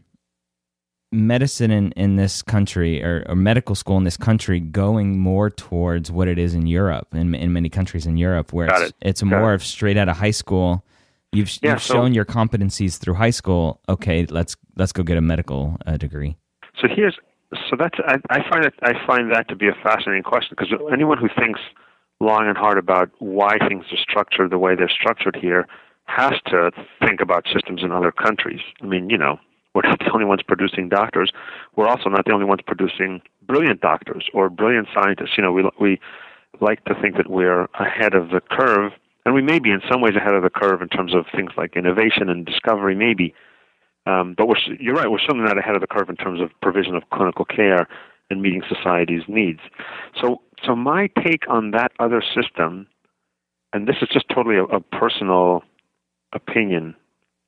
medicine 1.11 1.71
in, 1.71 1.91
in 1.93 2.15
this 2.17 2.41
country 2.41 3.03
or, 3.03 3.25
or 3.27 3.35
medical 3.35 3.73
school 3.73 3.97
in 3.97 4.03
this 4.03 4.17
country 4.17 4.59
going 4.59 5.17
more 5.19 5.49
towards 5.49 6.11
what 6.11 6.27
it 6.27 6.37
is 6.37 6.53
in 6.53 6.67
Europe, 6.67 7.07
in, 7.13 7.33
in 7.33 7.53
many 7.53 7.69
countries 7.69 8.05
in 8.05 8.17
Europe, 8.17 8.53
where 8.53 8.67
it's, 8.67 8.81
it. 8.81 8.95
it's 9.01 9.23
more 9.23 9.51
it. 9.51 9.55
of 9.55 9.63
straight 9.63 9.97
out 9.97 10.09
of 10.09 10.17
high 10.17 10.31
school? 10.31 10.85
You've, 11.31 11.51
yeah, 11.61 11.73
you've 11.73 11.83
so, 11.83 11.95
shown 11.95 12.13
your 12.13 12.25
competencies 12.25 12.97
through 12.97 13.15
high 13.15 13.31
school. 13.31 13.81
Okay, 13.89 14.25
let's 14.27 14.55
let's 14.77 14.93
go 14.93 15.03
get 15.03 15.17
a 15.17 15.21
medical 15.21 15.77
uh, 15.85 15.97
degree. 15.97 16.37
So 16.79 16.87
here's 16.93 17.17
so 17.69 17.75
that's 17.77 17.97
I, 18.07 18.17
I 18.29 18.49
find 18.49 18.65
it 18.65 18.73
I 18.81 18.93
find 19.05 19.31
that 19.31 19.47
to 19.49 19.55
be 19.55 19.67
a 19.67 19.75
fascinating 19.83 20.23
question 20.23 20.55
because 20.57 20.73
anyone 20.91 21.17
who 21.17 21.29
thinks 21.39 21.59
long 22.19 22.47
and 22.47 22.57
hard 22.57 22.77
about 22.77 23.09
why 23.19 23.57
things 23.67 23.85
are 23.91 23.97
structured 23.97 24.51
the 24.51 24.57
way 24.57 24.75
they're 24.75 24.89
structured 24.89 25.35
here 25.35 25.67
has 26.05 26.33
to 26.47 26.71
think 27.05 27.19
about 27.19 27.45
systems 27.51 27.83
in 27.83 27.91
other 27.91 28.11
countries. 28.11 28.61
I 28.81 28.85
mean, 28.85 29.09
you 29.09 29.17
know, 29.17 29.39
we're 29.73 29.81
not 29.81 29.99
the 30.05 30.11
only 30.13 30.25
ones 30.25 30.41
producing 30.47 30.89
doctors. 30.89 31.31
We're 31.75 31.87
also 31.87 32.09
not 32.09 32.25
the 32.25 32.31
only 32.31 32.45
ones 32.45 32.61
producing 32.65 33.21
brilliant 33.45 33.81
doctors 33.81 34.27
or 34.33 34.49
brilliant 34.49 34.87
scientists. 34.93 35.31
You 35.37 35.43
know, 35.43 35.51
we 35.51 35.69
we 35.79 35.99
like 36.61 36.83
to 36.85 36.95
think 37.01 37.17
that 37.17 37.29
we're 37.29 37.67
ahead 37.79 38.13
of 38.13 38.29
the 38.29 38.39
curve, 38.39 38.93
and 39.25 39.35
we 39.35 39.41
may 39.41 39.59
be 39.59 39.71
in 39.71 39.81
some 39.91 40.01
ways 40.01 40.15
ahead 40.15 40.33
of 40.33 40.43
the 40.43 40.49
curve 40.49 40.81
in 40.81 40.87
terms 40.87 41.13
of 41.13 41.25
things 41.35 41.51
like 41.57 41.75
innovation 41.75 42.29
and 42.29 42.45
discovery, 42.45 42.95
maybe. 42.95 43.33
Um, 44.05 44.35
but 44.37 44.47
you're 44.79 44.95
right, 44.95 45.09
we're 45.09 45.19
certainly 45.19 45.45
not 45.45 45.57
ahead 45.57 45.75
of 45.75 45.81
the 45.81 45.87
curve 45.87 46.09
in 46.09 46.15
terms 46.15 46.39
of 46.39 46.49
provision 46.61 46.95
of 46.95 47.03
clinical 47.11 47.45
care 47.45 47.87
and 48.29 48.41
meeting 48.41 48.61
society's 48.67 49.23
needs. 49.27 49.59
So, 50.21 50.41
so 50.63 50.75
my 50.75 51.09
take 51.23 51.49
on 51.49 51.71
that 51.71 51.91
other 51.99 52.21
system, 52.21 52.87
and 53.73 53.87
this 53.87 53.97
is 54.01 54.09
just 54.11 54.29
totally 54.29 54.57
a, 54.57 54.63
a 54.63 54.79
personal 54.79 55.63
opinion, 56.33 56.95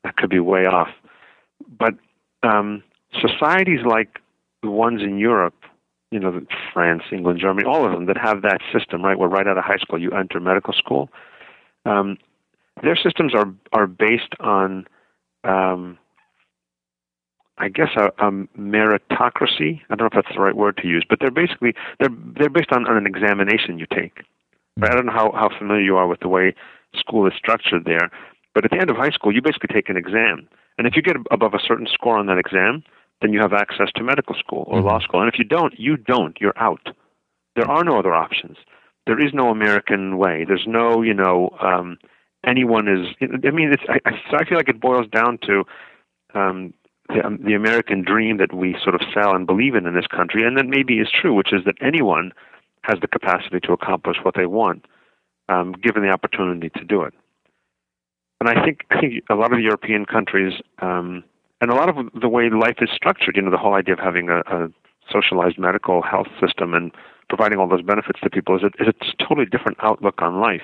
that 0.04 0.18
could 0.18 0.30
be 0.30 0.40
way 0.40 0.66
off, 0.66 0.90
but 1.80 1.94
um, 2.44 2.84
societies 3.20 3.80
like 3.86 4.20
the 4.64 4.70
ones 4.70 5.02
in 5.02 5.18
Europe, 5.18 5.56
you 6.12 6.20
know, 6.20 6.42
France, 6.74 7.04
England, 7.12 7.40
Germany, 7.40 7.68
all 7.68 7.86
of 7.86 7.92
them 7.92 8.06
that 8.06 8.18
have 8.18 8.42
that 8.44 8.62
system, 8.74 9.04
right, 9.04 9.18
where 9.18 9.30
right 9.30 9.48
out 9.48 9.58
of 9.58 9.64
high 9.64 9.78
school 9.78 10.00
you 10.00 10.12
enter 10.12 10.40
medical 10.40 10.74
school, 10.74 11.10
um, 11.86 12.18
their 12.82 12.96
systems 12.96 13.34
are 13.34 13.52
are 13.74 13.88
based 13.88 14.34
on 14.40 14.86
um, 15.44 15.98
I 17.58 17.70
guess 17.70 17.90
a, 17.96 18.06
a 18.26 18.32
meritocracy. 18.58 19.82
I 19.90 19.96
don't 19.96 20.02
know 20.02 20.20
if 20.20 20.26
that's 20.26 20.36
the 20.36 20.42
right 20.42 20.56
word 20.56 20.78
to 20.78 20.88
use, 20.88 21.06
but 21.10 21.20
they're 21.20 21.32
basically 21.32 21.74
they're 22.00 22.16
they're 22.38 22.50
based 22.50 22.72
on, 22.72 22.88
on 22.88 22.98
an 22.98 23.08
examination 23.08 23.80
you 23.80 23.88
take. 23.94 24.24
Right? 24.78 24.92
I 24.92 24.96
don't 24.96 25.08
know 25.08 25.12
how, 25.12 25.32
how 25.34 25.50
familiar 25.58 25.82
you 25.82 25.98
are 25.98 26.08
with 26.08 26.20
the 26.20 26.28
way 26.28 26.54
school 26.96 27.26
is 27.26 27.34
structured 27.38 27.86
there, 27.86 28.12
but 28.54 28.64
at 28.64 28.72
the 28.72 28.80
end 28.80 28.90
of 28.90 28.96
high 28.96 29.10
school, 29.10 29.34
you 29.34 29.42
basically 29.42 29.74
take 29.74 29.90
an 29.90 29.98
exam, 29.98 30.48
and 30.78 30.86
if 30.86 30.96
you 30.96 31.02
get 31.02 31.16
above 31.32 31.54
a 31.54 31.60
certain 31.60 31.88
score 31.92 32.18
on 32.18 32.28
that 32.28 32.38
exam, 32.38 32.84
then 33.22 33.34
you 33.34 33.40
have 33.40 33.54
access 33.54 33.90
to 33.96 34.04
medical 34.04 34.36
school 34.36 34.66
or 34.68 34.80
mm-hmm. 34.80 34.88
law 34.88 35.00
school. 35.00 35.22
And 35.22 35.32
if 35.32 35.40
you 35.40 35.46
don't, 35.46 35.74
you 35.80 35.98
don't. 35.98 36.38
You're 36.40 36.58
out. 36.58 36.90
There 37.56 37.70
are 37.70 37.84
no 37.84 37.98
other 37.98 38.14
options. 38.14 38.58
There 39.08 39.20
is 39.20 39.34
no 39.34 39.50
American 39.50 40.18
way. 40.18 40.46
There's 40.48 40.66
no, 40.68 41.02
you 41.02 41.14
know, 41.14 41.50
um, 41.62 41.98
anyone 42.46 42.88
is. 42.88 43.08
I 43.22 43.52
mean, 43.52 43.72
it's. 43.72 43.84
I, 43.90 44.00
I 44.36 44.46
feel 44.46 44.58
like 44.58 44.70
it 44.70 44.80
boils 44.80 45.08
down 45.08 45.40
to 45.48 45.64
um, 46.36 46.74
the, 47.10 47.26
um, 47.26 47.40
the 47.44 47.54
American 47.54 48.04
dream 48.04 48.38
that 48.38 48.54
we 48.54 48.76
sort 48.84 48.96
of 48.96 49.02
sell 49.14 49.36
and 49.36 49.46
believe 49.48 49.76
in 49.76 49.86
in 49.86 49.96
this 49.96 50.08
country, 50.08 50.46
and 50.46 50.58
that 50.58 50.66
maybe 50.66 51.00
is 51.00 51.10
true, 51.10 51.34
which 51.34 51.54
is 51.54 51.64
that 51.66 51.76
anyone 51.82 52.32
has 52.82 53.00
the 53.02 53.08
capacity 53.08 53.60
to 53.60 53.74
accomplish 53.74 54.18
what 54.24 54.36
they 54.36 54.46
want, 54.46 54.86
um, 55.50 55.74
given 55.74 56.04
the 56.04 56.10
opportunity 56.10 56.70
to 56.70 56.84
do 56.84 57.02
it. 57.02 57.14
And 58.40 58.50
I 58.50 58.64
think 58.64 58.86
I 58.92 59.00
think 59.00 59.24
a 59.30 59.36
lot 59.36 59.52
of 59.54 59.60
European 59.60 60.06
countries 60.06 60.54
um, 60.80 61.24
and 61.60 61.72
a 61.72 61.76
lot 61.76 61.90
of 61.90 61.96
the 62.20 62.30
way 62.30 62.50
life 62.50 62.78
is 62.82 62.90
structured, 62.94 63.36
you 63.36 63.42
know, 63.42 63.52
the 63.52 63.58
whole 63.58 63.74
idea 63.74 63.94
of 63.94 64.00
having 64.00 64.30
a, 64.30 64.40
a 64.40 64.70
socialized 65.12 65.58
medical 65.58 66.02
health 66.02 66.28
system 66.40 66.74
and 66.74 66.92
providing 67.30 67.58
all 67.60 67.68
those 67.68 67.82
benefits 67.82 68.20
to 68.22 68.30
people 68.30 68.56
is, 68.56 68.64
a, 68.64 68.68
is 68.82 68.88
a 68.88 69.24
totally 69.24 69.46
different 69.46 69.78
outlook 69.82 70.22
on 70.22 70.40
life. 70.40 70.62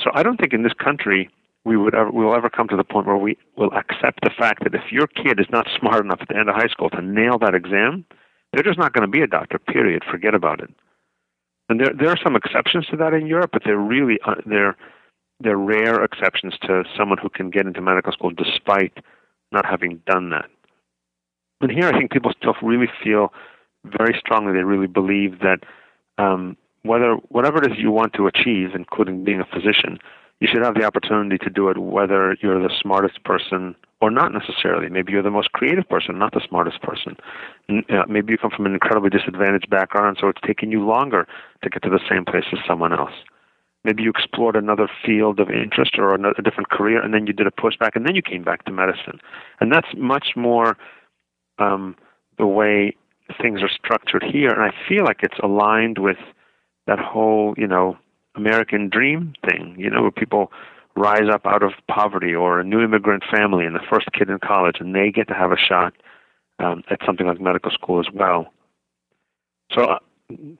So 0.00 0.10
I 0.12 0.22
don't 0.22 0.36
think 0.36 0.52
in 0.52 0.62
this 0.62 0.72
country 0.74 1.30
we 1.64 1.76
would 1.76 1.94
ever 1.94 2.10
we 2.10 2.24
will 2.24 2.34
ever 2.34 2.50
come 2.50 2.68
to 2.68 2.76
the 2.76 2.84
point 2.84 3.06
where 3.06 3.16
we 3.16 3.36
will 3.56 3.72
accept 3.72 4.20
the 4.22 4.30
fact 4.36 4.64
that 4.64 4.74
if 4.74 4.92
your 4.92 5.06
kid 5.06 5.40
is 5.40 5.46
not 5.50 5.66
smart 5.78 6.04
enough 6.04 6.20
at 6.20 6.28
the 6.28 6.36
end 6.36 6.48
of 6.48 6.54
high 6.54 6.68
school 6.68 6.90
to 6.90 7.00
nail 7.00 7.38
that 7.38 7.54
exam, 7.54 8.04
they're 8.52 8.62
just 8.62 8.78
not 8.78 8.92
going 8.92 9.06
to 9.06 9.10
be 9.10 9.22
a 9.22 9.26
doctor. 9.26 9.58
Period. 9.58 10.02
Forget 10.10 10.34
about 10.34 10.60
it. 10.60 10.70
And 11.68 11.80
there 11.80 11.92
there 11.98 12.10
are 12.10 12.18
some 12.22 12.36
exceptions 12.36 12.86
to 12.86 12.96
that 12.98 13.14
in 13.14 13.26
Europe, 13.26 13.50
but 13.52 13.62
they're 13.64 13.78
really 13.78 14.18
uh, 14.26 14.34
they're 14.46 14.76
they're 15.40 15.56
rare 15.56 16.04
exceptions 16.04 16.54
to 16.62 16.84
someone 16.96 17.18
who 17.18 17.28
can 17.28 17.50
get 17.50 17.66
into 17.66 17.80
medical 17.80 18.12
school 18.12 18.30
despite 18.30 18.92
not 19.50 19.64
having 19.64 20.00
done 20.06 20.30
that. 20.30 20.46
And 21.60 21.70
here, 21.70 21.88
I 21.88 21.96
think 21.96 22.12
people 22.12 22.32
still 22.36 22.54
really 22.62 22.88
feel 23.02 23.32
very 23.84 24.14
strongly. 24.18 24.52
They 24.52 24.64
really 24.64 24.86
believe 24.86 25.40
that 25.40 25.60
um, 26.18 26.56
whether 26.82 27.14
whatever 27.28 27.58
it 27.58 27.72
is 27.72 27.78
you 27.78 27.90
want 27.90 28.12
to 28.14 28.26
achieve, 28.26 28.70
including 28.74 29.24
being 29.24 29.40
a 29.40 29.46
physician, 29.46 29.98
you 30.40 30.48
should 30.50 30.62
have 30.62 30.74
the 30.74 30.84
opportunity 30.84 31.38
to 31.38 31.50
do 31.50 31.68
it 31.68 31.78
whether 31.78 32.36
you're 32.42 32.60
the 32.60 32.72
smartest 32.80 33.22
person 33.24 33.74
or 34.00 34.10
not 34.10 34.32
necessarily. 34.32 34.88
Maybe 34.88 35.12
you're 35.12 35.22
the 35.22 35.30
most 35.30 35.52
creative 35.52 35.88
person, 35.88 36.18
not 36.18 36.32
the 36.32 36.42
smartest 36.46 36.82
person. 36.82 37.16
Uh, 37.70 38.04
maybe 38.08 38.32
you 38.32 38.38
come 38.38 38.50
from 38.50 38.66
an 38.66 38.74
incredibly 38.74 39.10
disadvantaged 39.10 39.70
background, 39.70 40.18
so 40.20 40.28
it's 40.28 40.40
taken 40.46 40.70
you 40.70 40.84
longer 40.84 41.26
to 41.62 41.70
get 41.70 41.82
to 41.82 41.88
the 41.88 42.00
same 42.10 42.24
place 42.24 42.44
as 42.52 42.58
someone 42.66 42.92
else. 42.92 43.12
Maybe 43.84 44.02
you 44.02 44.10
explored 44.10 44.56
another 44.56 44.88
field 45.04 45.40
of 45.40 45.50
interest 45.50 45.92
or 45.98 46.14
a 46.14 46.42
different 46.42 46.70
career, 46.70 47.02
and 47.02 47.12
then 47.12 47.26
you 47.26 47.32
did 47.32 47.46
a 47.46 47.50
pushback, 47.50 47.90
and 47.94 48.06
then 48.06 48.14
you 48.14 48.22
came 48.22 48.42
back 48.42 48.64
to 48.64 48.72
medicine. 48.72 49.20
And 49.60 49.70
that's 49.70 49.88
much 49.96 50.28
more 50.36 50.76
um, 51.58 51.94
the 52.38 52.46
way 52.46 52.96
things 53.40 53.62
are 53.62 53.68
structured 53.68 54.22
here. 54.22 54.50
And 54.50 54.62
I 54.62 54.72
feel 54.88 55.04
like 55.04 55.20
it's 55.22 55.38
aligned 55.42 55.98
with 55.98 56.16
that 56.86 56.98
whole, 56.98 57.54
you 57.56 57.66
know, 57.66 57.96
American 58.34 58.88
dream 58.88 59.34
thing, 59.48 59.76
you 59.78 59.90
know, 59.90 60.02
where 60.02 60.10
people 60.10 60.50
rise 60.96 61.28
up 61.32 61.46
out 61.46 61.62
of 61.62 61.72
poverty 61.88 62.34
or 62.34 62.60
a 62.60 62.64
new 62.64 62.80
immigrant 62.80 63.24
family 63.30 63.64
and 63.64 63.74
the 63.74 63.84
first 63.90 64.06
kid 64.12 64.30
in 64.30 64.38
college, 64.38 64.76
and 64.80 64.94
they 64.94 65.10
get 65.10 65.28
to 65.28 65.34
have 65.34 65.52
a 65.52 65.56
shot 65.56 65.92
um, 66.58 66.82
at 66.90 66.98
something 67.04 67.26
like 67.26 67.40
medical 67.40 67.70
school 67.70 68.00
as 68.00 68.06
well. 68.12 68.46
So 69.72 69.82
uh, 69.82 69.98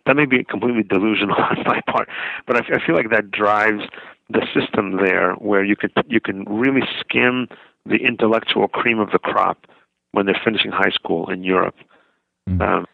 that 0.07 0.17
may 0.17 0.27
be 0.27 0.43
completely 0.45 0.83
delusional 0.83 1.37
on 1.39 1.63
my 1.65 1.81
part, 1.87 2.09
but 2.47 2.57
I, 2.57 2.77
I 2.77 2.85
feel 2.85 2.97
like 2.97 3.11
that 3.11 3.31
drives 3.31 3.83
the 4.31 4.47
system 4.55 4.97
there, 4.97 5.35
where 5.35 5.65
you 5.65 5.77
can 5.77 5.91
you 6.09 6.21
can 6.21 6.45
really 6.45 6.83
skim 6.99 7.47
the 7.85 7.97
intellectual 7.97 8.69
cream 8.69 8.99
of 8.99 9.11
the 9.11 9.19
crop 9.19 9.67
when 10.13 10.27
they're 10.27 10.41
finishing 10.43 10.71
high 10.71 10.91
school 10.91 11.31
in 11.31 11.45
Europe. 11.45 11.77
Mm-hmm. 12.49 12.63
Um, 12.63 12.87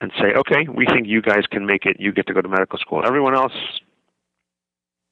and 0.00 0.12
say, 0.20 0.32
okay, 0.36 0.68
we 0.72 0.86
think 0.86 1.08
you 1.08 1.20
guys 1.20 1.42
can 1.50 1.66
make 1.66 1.84
it. 1.84 1.96
You 1.98 2.12
get 2.12 2.28
to 2.28 2.34
go 2.34 2.40
to 2.40 2.48
medical 2.48 2.78
school. 2.78 3.02
Everyone 3.04 3.34
else, 3.34 3.52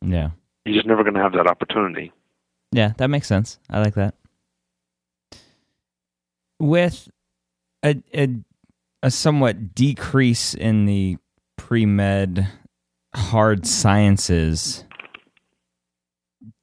yeah. 0.07 0.31
You're 0.65 0.75
just 0.75 0.87
never 0.87 1.03
going 1.03 1.15
to 1.15 1.21
have 1.21 1.33
that 1.33 1.47
opportunity. 1.47 2.13
Yeah, 2.73 2.93
that 2.99 3.09
makes 3.09 3.27
sense. 3.27 3.59
I 3.71 3.81
like 3.81 3.95
that. 3.95 4.15
With 6.59 7.09
a 7.85 8.03
a, 8.15 8.29
a 9.03 9.11
somewhat 9.11 9.75
decrease 9.75 10.55
in 10.55 10.87
the 10.87 11.19
pre 11.57 11.87
med 11.87 12.49
hard 13.15 13.67
sciences, 13.67 14.85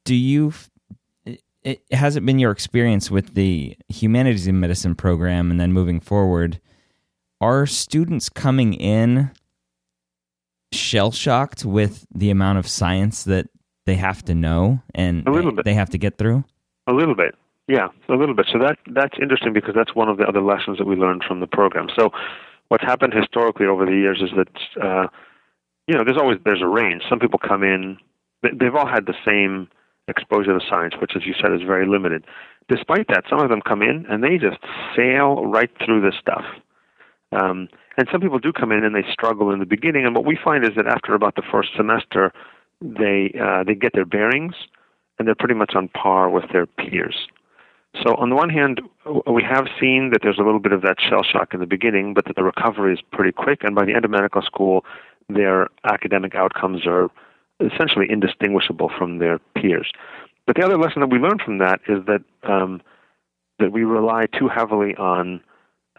do 0.05 0.15
you 0.15 0.53
it, 1.63 1.81
has 1.91 2.15
it 2.15 2.25
been 2.25 2.39
your 2.39 2.51
experience 2.51 3.09
with 3.09 3.35
the 3.35 3.77
humanities 3.87 4.47
and 4.47 4.59
medicine 4.59 4.95
program 4.95 5.49
and 5.49 5.59
then 5.59 5.71
moving 5.71 5.99
forward 5.99 6.59
are 7.39 7.65
students 7.65 8.29
coming 8.29 8.73
in 8.73 9.31
shell 10.93 11.11
shocked 11.11 11.65
with 11.65 12.05
the 12.13 12.29
amount 12.29 12.59
of 12.59 12.67
science 12.67 13.23
that 13.23 13.47
they 13.85 13.95
have 13.95 14.23
to 14.23 14.35
know 14.35 14.81
and 14.93 15.27
a 15.27 15.31
little 15.31 15.51
bit. 15.51 15.65
they 15.65 15.73
have 15.73 15.89
to 15.89 15.97
get 15.97 16.17
through 16.17 16.43
a 16.87 16.93
little 16.93 17.15
bit 17.15 17.35
yeah 17.67 17.87
a 18.09 18.13
little 18.13 18.35
bit 18.35 18.45
so 18.51 18.59
that 18.59 18.77
that's 18.93 19.17
interesting 19.21 19.53
because 19.53 19.73
that's 19.75 19.95
one 19.95 20.07
of 20.07 20.17
the 20.17 20.23
other 20.23 20.41
lessons 20.41 20.77
that 20.77 20.85
we 20.85 20.95
learned 20.95 21.23
from 21.27 21.39
the 21.39 21.47
program 21.47 21.87
so 21.97 22.09
what's 22.67 22.83
happened 22.83 23.13
historically 23.13 23.65
over 23.65 23.85
the 23.85 23.91
years 23.91 24.21
is 24.21 24.29
that 24.37 24.83
uh, 24.83 25.07
you 25.87 25.95
know 25.95 26.03
there's 26.03 26.17
always 26.17 26.37
there's 26.45 26.61
a 26.61 26.67
range 26.67 27.01
some 27.09 27.19
people 27.19 27.39
come 27.39 27.63
in 27.63 27.97
they've 28.43 28.75
all 28.75 28.87
had 28.87 29.05
the 29.05 29.15
same 29.25 29.67
exposure 30.07 30.57
to 30.57 30.65
science, 30.69 30.95
which, 30.99 31.11
as 31.15 31.25
you 31.25 31.33
said, 31.41 31.53
is 31.53 31.61
very 31.65 31.87
limited. 31.87 32.25
Despite 32.69 33.07
that, 33.07 33.23
some 33.29 33.39
of 33.39 33.49
them 33.49 33.61
come 33.61 33.81
in 33.81 34.05
and 34.09 34.23
they 34.23 34.37
just 34.37 34.59
sail 34.95 35.45
right 35.45 35.71
through 35.83 36.01
this 36.01 36.15
stuff. 36.19 36.43
Um, 37.35 37.67
and 37.97 38.07
some 38.11 38.21
people 38.21 38.39
do 38.39 38.51
come 38.51 38.71
in 38.71 38.83
and 38.83 38.95
they 38.95 39.05
struggle 39.11 39.51
in 39.51 39.59
the 39.59 39.65
beginning. 39.65 40.05
And 40.05 40.15
what 40.15 40.25
we 40.25 40.37
find 40.41 40.63
is 40.63 40.71
that 40.75 40.87
after 40.87 41.13
about 41.13 41.35
the 41.35 41.43
first 41.51 41.69
semester, 41.75 42.31
they 42.81 43.33
uh, 43.41 43.63
they 43.63 43.75
get 43.75 43.93
their 43.93 44.05
bearings 44.05 44.55
and 45.17 45.27
they're 45.27 45.35
pretty 45.35 45.53
much 45.53 45.73
on 45.75 45.87
par 45.89 46.29
with 46.29 46.45
their 46.51 46.65
peers. 46.65 47.27
So 48.01 48.15
on 48.15 48.29
the 48.29 48.35
one 48.35 48.49
hand, 48.49 48.81
we 49.31 49.43
have 49.43 49.67
seen 49.79 50.09
that 50.11 50.21
there's 50.23 50.39
a 50.39 50.43
little 50.43 50.59
bit 50.59 50.71
of 50.71 50.81
that 50.81 50.97
shell 50.99 51.21
shock 51.23 51.53
in 51.53 51.59
the 51.59 51.67
beginning, 51.67 52.15
but 52.15 52.25
that 52.25 52.35
the 52.35 52.43
recovery 52.43 52.93
is 52.93 52.99
pretty 53.11 53.31
quick. 53.31 53.63
And 53.63 53.75
by 53.75 53.85
the 53.85 53.93
end 53.93 54.03
of 54.03 54.09
medical 54.09 54.41
school, 54.41 54.83
their 55.29 55.67
academic 55.83 56.33
outcomes 56.33 56.87
are 56.87 57.09
essentially 57.59 58.07
indistinguishable 58.09 58.91
from 58.97 59.19
their 59.19 59.39
peers. 59.55 59.91
But 60.47 60.55
the 60.55 60.65
other 60.65 60.77
lesson 60.77 61.01
that 61.01 61.11
we 61.11 61.19
learned 61.19 61.41
from 61.41 61.59
that 61.59 61.81
is 61.87 61.99
that 62.07 62.23
um, 62.43 62.81
that 63.59 63.71
we 63.71 63.83
rely 63.83 64.25
too 64.25 64.47
heavily 64.47 64.95
on 64.95 65.41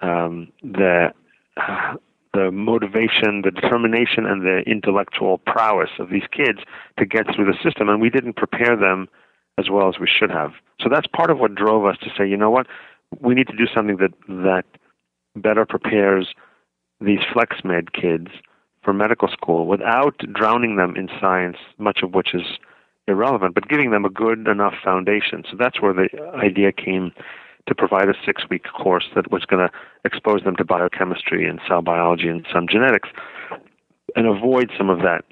um, 0.02 0.48
the 0.62 1.12
the 1.56 2.50
motivation, 2.50 3.42
the 3.42 3.50
determination, 3.50 4.26
and 4.26 4.42
the 4.42 4.62
intellectual 4.66 5.38
prowess 5.38 5.90
of 5.98 6.10
these 6.10 6.26
kids 6.30 6.60
to 6.98 7.06
get 7.06 7.26
through 7.34 7.46
the 7.46 7.56
system, 7.62 7.88
and 7.88 8.00
we 8.00 8.10
didn't 8.10 8.34
prepare 8.36 8.76
them 8.76 9.08
as 9.56 9.70
well 9.70 9.88
as 9.88 10.00
we 10.00 10.08
should 10.08 10.30
have. 10.30 10.52
So 10.80 10.88
that's 10.90 11.06
part 11.06 11.30
of 11.30 11.38
what 11.38 11.54
drove 11.54 11.86
us 11.86 11.96
to 11.98 12.10
say, 12.18 12.28
you 12.28 12.36
know 12.36 12.50
what, 12.50 12.66
we 13.20 13.34
need 13.34 13.46
to 13.46 13.56
do 13.56 13.66
something 13.72 13.98
that 13.98 14.12
that 14.28 14.64
better 15.36 15.64
prepares 15.64 16.34
these 17.00 17.20
flex 17.32 17.58
med 17.64 17.92
kids 17.92 18.28
for 18.82 18.92
medical 18.92 19.28
school 19.28 19.66
without 19.66 20.18
drowning 20.32 20.76
them 20.76 20.96
in 20.96 21.08
science, 21.20 21.56
much 21.78 22.00
of 22.02 22.14
which 22.14 22.34
is 22.34 22.58
irrelevant, 23.06 23.54
but 23.54 23.68
giving 23.68 23.90
them 23.90 24.04
a 24.04 24.10
good 24.10 24.46
enough 24.48 24.74
foundation. 24.82 25.44
So 25.50 25.56
that's 25.58 25.80
where 25.80 25.92
the 25.92 26.08
idea 26.34 26.72
came 26.72 27.12
to 27.66 27.74
provide 27.74 28.08
a 28.08 28.14
six 28.26 28.42
week 28.50 28.64
course 28.64 29.06
that 29.14 29.30
was 29.30 29.44
going 29.44 29.66
to 29.66 29.72
expose 30.04 30.42
them 30.44 30.56
to 30.56 30.64
biochemistry 30.64 31.48
and 31.48 31.60
cell 31.66 31.82
biology 31.82 32.28
and 32.28 32.46
some 32.52 32.66
genetics 32.68 33.08
and 34.16 34.26
avoid 34.26 34.70
some 34.76 34.90
of 34.90 34.98
that 34.98 35.24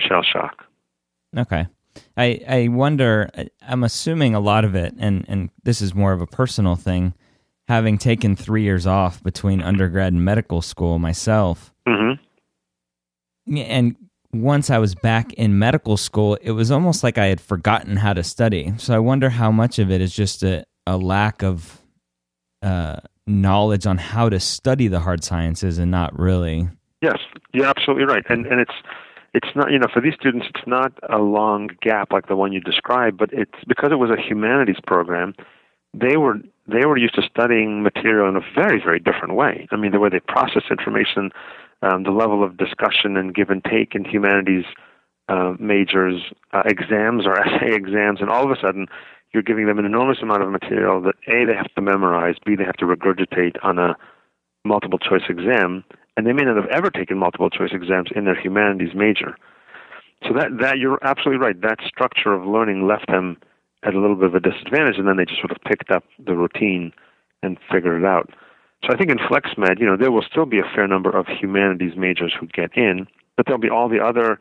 shell 0.00 0.22
shock. 0.22 0.64
Okay. 1.36 1.66
I, 2.16 2.40
I 2.48 2.68
wonder, 2.68 3.30
I'm 3.66 3.82
assuming 3.82 4.34
a 4.34 4.40
lot 4.40 4.64
of 4.64 4.74
it, 4.74 4.94
and, 4.98 5.24
and 5.28 5.50
this 5.64 5.82
is 5.82 5.94
more 5.94 6.12
of 6.12 6.20
a 6.20 6.26
personal 6.26 6.76
thing, 6.76 7.14
having 7.66 7.98
taken 7.98 8.36
three 8.36 8.62
years 8.62 8.86
off 8.86 9.22
between 9.22 9.60
undergrad 9.60 10.12
and 10.12 10.24
medical 10.24 10.62
school 10.62 10.98
myself. 10.98 11.72
Mm-hmm 11.86 12.22
and 13.56 13.96
once 14.32 14.70
I 14.70 14.78
was 14.78 14.94
back 14.94 15.32
in 15.34 15.58
medical 15.58 15.96
school, 15.96 16.36
it 16.42 16.50
was 16.50 16.70
almost 16.70 17.02
like 17.02 17.16
I 17.18 17.26
had 17.26 17.40
forgotten 17.40 17.96
how 17.96 18.12
to 18.12 18.22
study. 18.22 18.74
So 18.76 18.94
I 18.94 18.98
wonder 18.98 19.30
how 19.30 19.50
much 19.50 19.78
of 19.78 19.90
it 19.90 20.00
is 20.00 20.14
just 20.14 20.42
a, 20.42 20.64
a 20.88 20.96
lack 20.96 21.42
of 21.42 21.80
uh, 22.62 22.96
knowledge 23.26 23.86
on 23.86 23.98
how 23.98 24.28
to 24.28 24.40
study 24.40 24.88
the 24.88 25.00
hard 25.00 25.22
sciences 25.22 25.78
and 25.78 25.90
not 25.90 26.18
really. 26.18 26.68
Yes, 27.02 27.18
you're 27.52 27.66
absolutely 27.66 28.04
right. 28.04 28.24
And 28.28 28.46
and 28.46 28.60
it's 28.60 28.74
it's 29.34 29.48
not 29.54 29.70
you 29.70 29.78
know 29.78 29.86
for 29.92 30.00
these 30.00 30.14
students 30.14 30.46
it's 30.48 30.66
not 30.66 30.92
a 31.08 31.18
long 31.18 31.68
gap 31.82 32.12
like 32.12 32.26
the 32.26 32.36
one 32.36 32.52
you 32.52 32.60
described, 32.60 33.18
but 33.18 33.30
it's 33.32 33.64
because 33.66 33.90
it 33.92 33.96
was 33.96 34.10
a 34.10 34.20
humanities 34.20 34.80
program. 34.86 35.34
They 35.94 36.16
were 36.16 36.38
they 36.66 36.86
were 36.86 36.96
used 36.96 37.14
to 37.16 37.22
studying 37.22 37.82
material 37.82 38.28
in 38.28 38.36
a 38.36 38.46
very 38.54 38.80
very 38.82 38.98
different 38.98 39.34
way. 39.34 39.68
I 39.70 39.76
mean 39.76 39.92
the 39.92 40.00
way 40.00 40.08
they 40.08 40.20
process 40.20 40.64
information, 40.70 41.30
um, 41.82 42.02
the 42.02 42.10
level 42.10 42.42
of 42.42 42.56
discussion 42.56 43.16
and 43.16 43.34
give 43.34 43.50
and 43.50 43.62
take 43.62 43.94
in 43.94 44.04
humanities 44.04 44.64
uh, 45.28 45.52
majors 45.60 46.22
uh, 46.54 46.62
exams 46.64 47.26
or 47.26 47.38
essay 47.46 47.74
exams, 47.74 48.20
and 48.20 48.30
all 48.30 48.44
of 48.44 48.50
a 48.50 48.60
sudden 48.60 48.86
you're 49.32 49.42
giving 49.42 49.66
them 49.66 49.78
an 49.78 49.84
enormous 49.84 50.18
amount 50.22 50.42
of 50.42 50.50
material 50.50 51.00
that 51.02 51.14
a 51.26 51.44
they 51.44 51.54
have 51.54 51.72
to 51.74 51.82
memorize, 51.82 52.36
b 52.44 52.56
they 52.56 52.64
have 52.64 52.76
to 52.76 52.86
regurgitate 52.86 53.56
on 53.62 53.78
a 53.78 53.96
multiple 54.64 54.98
choice 54.98 55.22
exam, 55.28 55.84
and 56.16 56.26
they 56.26 56.32
may 56.32 56.44
not 56.44 56.56
have 56.56 56.68
ever 56.70 56.90
taken 56.90 57.18
multiple 57.18 57.50
choice 57.50 57.70
exams 57.72 58.10
in 58.14 58.24
their 58.24 58.38
humanities 58.38 58.94
major. 58.94 59.36
So 60.26 60.34
that 60.34 60.58
that 60.60 60.78
you're 60.78 60.98
absolutely 61.02 61.44
right. 61.44 61.60
That 61.60 61.78
structure 61.86 62.32
of 62.32 62.46
learning 62.46 62.86
left 62.86 63.06
them 63.08 63.36
at 63.84 63.94
a 63.94 64.00
little 64.00 64.16
bit 64.16 64.26
of 64.26 64.34
a 64.34 64.40
disadvantage, 64.40 64.98
and 64.98 65.06
then 65.06 65.16
they 65.16 65.24
just 65.24 65.40
sort 65.40 65.52
of 65.52 65.58
picked 65.64 65.90
up 65.90 66.04
the 66.24 66.34
routine 66.34 66.92
and 67.42 67.58
figured 67.70 68.02
it 68.02 68.06
out. 68.06 68.30
So 68.84 68.92
I 68.92 68.96
think 68.96 69.10
in 69.10 69.18
FlexMed, 69.18 69.78
you 69.80 69.86
know, 69.86 69.96
there 69.96 70.10
will 70.10 70.24
still 70.28 70.46
be 70.46 70.58
a 70.58 70.70
fair 70.74 70.86
number 70.86 71.10
of 71.10 71.26
humanities 71.26 71.96
majors 71.96 72.34
who 72.38 72.46
get 72.46 72.76
in, 72.76 73.06
but 73.36 73.46
there'll 73.46 73.60
be 73.60 73.70
all 73.70 73.88
the 73.88 74.00
other 74.00 74.40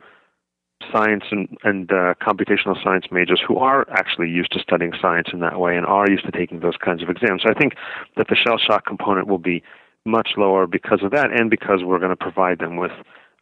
science 0.92 1.24
and, 1.32 1.58
and 1.64 1.92
uh, 1.92 2.14
computational 2.22 2.82
science 2.84 3.06
majors 3.12 3.42
who 3.46 3.58
are 3.58 3.86
actually 3.92 4.30
used 4.30 4.52
to 4.52 4.60
studying 4.60 4.94
science 5.02 5.30
in 5.34 5.40
that 5.40 5.60
way 5.60 5.76
and 5.76 5.86
are 5.86 6.10
used 6.10 6.26
to 6.26 6.32
taking 6.32 6.60
those 6.60 6.78
kinds 6.78 7.04
of 7.04 7.10
exams. 7.10 7.44
So 7.44 7.50
I 7.50 7.54
think 7.54 7.74
that 8.16 8.28
the 8.30 8.36
shell 8.36 8.58
shock 8.58 8.86
component 8.86 9.28
will 9.28 9.40
be 9.40 9.64
much 10.06 10.32
lower 10.38 10.68
because 10.68 11.00
of 11.04 11.12
that 11.12 11.32
and 11.32 11.50
because 11.50 11.84
we're 11.84 12.00
going 12.00 12.12
to 12.12 12.16
provide 12.16 12.60
them 12.60 12.78
with 12.78 12.92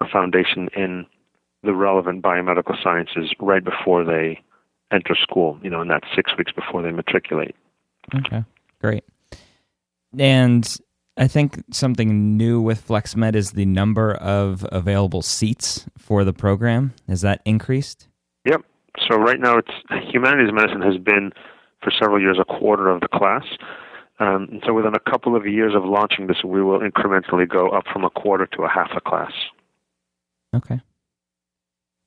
a 0.02 0.08
foundation 0.08 0.69
in 0.76 1.06
the 1.63 1.74
relevant 1.74 2.24
biomedical 2.24 2.82
sciences 2.82 3.34
right 3.39 3.63
before 3.63 4.04
they 4.04 4.39
enter 4.91 5.15
school, 5.15 5.60
you 5.62 5.69
know, 5.69 5.82
in 5.82 5.88
that 5.88 6.04
six 6.15 6.32
weeks 6.38 6.52
before 6.52 6.82
they 6.82 6.91
matriculate. 6.91 7.56
Okay, 8.13 8.43
great. 8.82 9.04
And 10.17 10.78
I 11.17 11.28
think 11.28 11.63
something 11.71 12.36
new 12.36 12.62
with 12.62 12.86
FlexMed 12.88 13.36
is 13.36 13.51
the 13.51 13.65
number 13.65 14.13
of 14.15 14.65
available 14.71 15.21
seats 15.21 15.86
for 15.97 16.23
the 16.23 16.34
program. 16.34 16.93
Has 17.08 17.21
that 17.21 17.41
increased? 17.45 18.08
Yep. 18.45 18.62
So 19.10 19.17
right 19.17 19.39
now, 19.39 19.58
it's 19.58 19.71
humanities 20.12 20.54
medicine 20.54 20.82
has 20.82 20.97
been 20.97 21.32
for 21.82 21.91
several 21.91 22.19
years 22.19 22.38
a 22.39 22.45
quarter 22.45 22.89
of 22.89 23.01
the 23.01 23.08
class. 23.08 23.43
Um, 24.19 24.47
and 24.51 24.63
so 24.65 24.73
within 24.73 24.93
a 24.95 25.12
couple 25.12 25.36
of 25.36 25.45
years 25.45 25.73
of 25.75 25.84
launching 25.84 26.28
this, 26.28 26.43
we 26.43 26.62
will 26.62 26.80
incrementally 26.80 27.47
go 27.47 27.69
up 27.69 27.86
from 27.91 28.04
a 28.04 28.10
quarter 28.10 28.45
to 28.47 28.63
a 28.63 28.69
half 28.69 28.91
a 28.95 29.01
class. 29.01 29.32
Okay. 30.54 30.82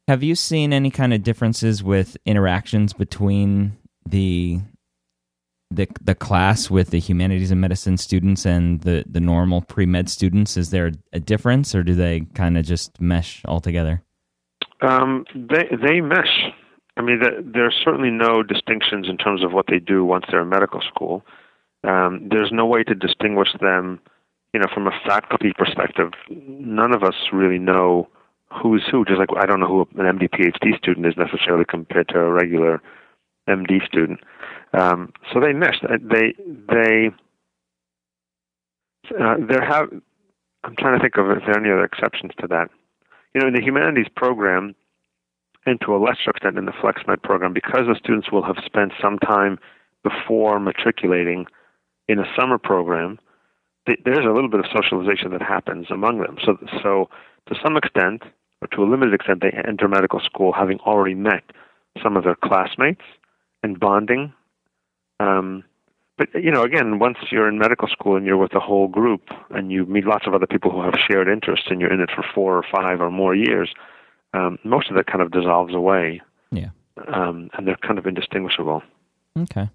Have 0.06 0.22
you 0.22 0.34
seen 0.34 0.72
any 0.72 0.90
kind 0.90 1.12
of 1.12 1.22
differences 1.22 1.82
with 1.82 2.16
interactions 2.24 2.94
between 2.94 3.76
the 4.06 4.60
the 5.70 5.86
the 6.00 6.14
class 6.14 6.70
with 6.70 6.90
the 6.90 6.98
humanities 6.98 7.50
and 7.50 7.60
medicine 7.60 7.96
students 7.96 8.46
and 8.46 8.80
the 8.82 9.04
the 9.08 9.20
normal 9.20 9.62
pre 9.62 9.86
med 9.86 10.08
students? 10.08 10.56
Is 10.56 10.70
there 10.70 10.92
a 11.12 11.20
difference, 11.20 11.74
or 11.74 11.82
do 11.82 11.94
they 11.94 12.20
kind 12.34 12.56
of 12.56 12.64
just 12.64 13.00
mesh 13.00 13.42
all 13.44 13.60
together? 13.60 14.02
Um, 14.80 15.24
they 15.34 15.68
they 15.70 16.00
mesh. 16.00 16.52
I 16.96 17.02
mean, 17.02 17.20
the, 17.20 17.44
there's 17.44 17.80
certainly 17.84 18.10
no 18.10 18.42
distinctions 18.42 19.08
in 19.08 19.18
terms 19.18 19.44
of 19.44 19.52
what 19.52 19.66
they 19.68 19.78
do 19.78 20.04
once 20.04 20.24
they're 20.30 20.42
in 20.42 20.48
medical 20.48 20.80
school. 20.80 21.24
Um, 21.84 22.28
there's 22.28 22.50
no 22.52 22.66
way 22.66 22.82
to 22.82 22.94
distinguish 22.94 23.50
them, 23.60 24.00
you 24.52 24.58
know, 24.58 24.66
from 24.74 24.88
a 24.88 25.00
faculty 25.06 25.52
perspective. 25.56 26.10
None 26.28 26.92
of 26.92 27.04
us 27.04 27.14
really 27.32 27.58
know 27.58 28.08
who's 28.50 28.84
who. 28.90 29.04
Just 29.04 29.18
like 29.18 29.28
I 29.36 29.46
don't 29.46 29.60
know 29.60 29.68
who 29.68 30.00
an 30.00 30.18
MD 30.18 30.28
PhD 30.30 30.76
student 30.76 31.06
is 31.06 31.14
necessarily 31.16 31.64
compared 31.68 32.08
to 32.08 32.18
a 32.18 32.32
regular 32.32 32.82
MD 33.48 33.84
student. 33.86 34.20
Um, 34.72 35.12
so 35.32 35.40
they 35.40 35.52
missed. 35.52 35.84
Uh, 35.84 35.96
they 36.00 36.34
they 36.68 37.10
uh, 39.18 39.36
there 39.48 39.64
have. 39.64 39.88
I'm 40.64 40.76
trying 40.76 40.98
to 40.98 41.02
think 41.02 41.16
of 41.16 41.30
if 41.30 41.44
there 41.46 41.54
are 41.54 41.60
any 41.60 41.70
other 41.70 41.84
exceptions 41.84 42.32
to 42.40 42.46
that. 42.48 42.68
You 43.34 43.40
know, 43.40 43.48
in 43.48 43.54
the 43.54 43.62
humanities 43.62 44.08
program, 44.14 44.74
and 45.66 45.80
to 45.82 45.94
a 45.94 45.98
lesser 45.98 46.30
extent 46.30 46.58
in 46.58 46.64
the 46.64 46.72
FlexMed 46.72 47.22
program, 47.22 47.52
because 47.52 47.86
the 47.86 47.96
students 47.98 48.32
will 48.32 48.42
have 48.42 48.56
spent 48.64 48.92
some 49.00 49.18
time 49.18 49.58
before 50.02 50.58
matriculating 50.58 51.46
in 52.08 52.18
a 52.18 52.24
summer 52.38 52.58
program, 52.58 53.18
there's 53.86 54.24
a 54.24 54.32
little 54.32 54.48
bit 54.48 54.60
of 54.60 54.66
socialization 54.74 55.30
that 55.32 55.42
happens 55.42 55.86
among 55.90 56.20
them. 56.20 56.36
So, 56.44 56.56
so 56.82 57.08
to 57.48 57.54
some 57.62 57.76
extent, 57.76 58.22
or 58.60 58.68
to 58.68 58.82
a 58.82 58.88
limited 58.88 59.14
extent, 59.14 59.42
they 59.42 59.52
enter 59.66 59.88
medical 59.88 60.20
school 60.20 60.52
having 60.52 60.78
already 60.80 61.14
met 61.14 61.44
some 62.02 62.16
of 62.16 62.24
their 62.24 62.36
classmates 62.36 63.02
and 63.62 63.78
bonding 63.78 64.32
um, 65.20 65.64
but 66.16 66.28
you 66.34 66.50
know, 66.50 66.62
again, 66.62 66.98
once 66.98 67.18
you're 67.30 67.48
in 67.48 67.58
medical 67.58 67.88
school 67.88 68.16
and 68.16 68.26
you're 68.26 68.36
with 68.36 68.54
a 68.54 68.60
whole 68.60 68.88
group 68.88 69.22
and 69.50 69.70
you 69.70 69.86
meet 69.86 70.04
lots 70.04 70.26
of 70.26 70.34
other 70.34 70.46
people 70.46 70.70
who 70.70 70.82
have 70.82 70.94
shared 71.08 71.28
interests 71.28 71.66
and 71.70 71.80
you're 71.80 71.92
in 71.92 72.00
it 72.00 72.10
for 72.14 72.24
four 72.34 72.56
or 72.56 72.64
five 72.70 73.00
or 73.00 73.10
more 73.10 73.34
years, 73.34 73.72
um, 74.34 74.58
most 74.64 74.90
of 74.90 74.96
that 74.96 75.06
kind 75.06 75.22
of 75.22 75.30
dissolves 75.30 75.74
away. 75.74 76.20
Yeah. 76.50 76.70
um, 77.06 77.50
and 77.52 77.66
they're 77.66 77.76
kind 77.76 77.98
of 77.98 78.06
indistinguishable. 78.06 78.82
Okay. 79.38 79.70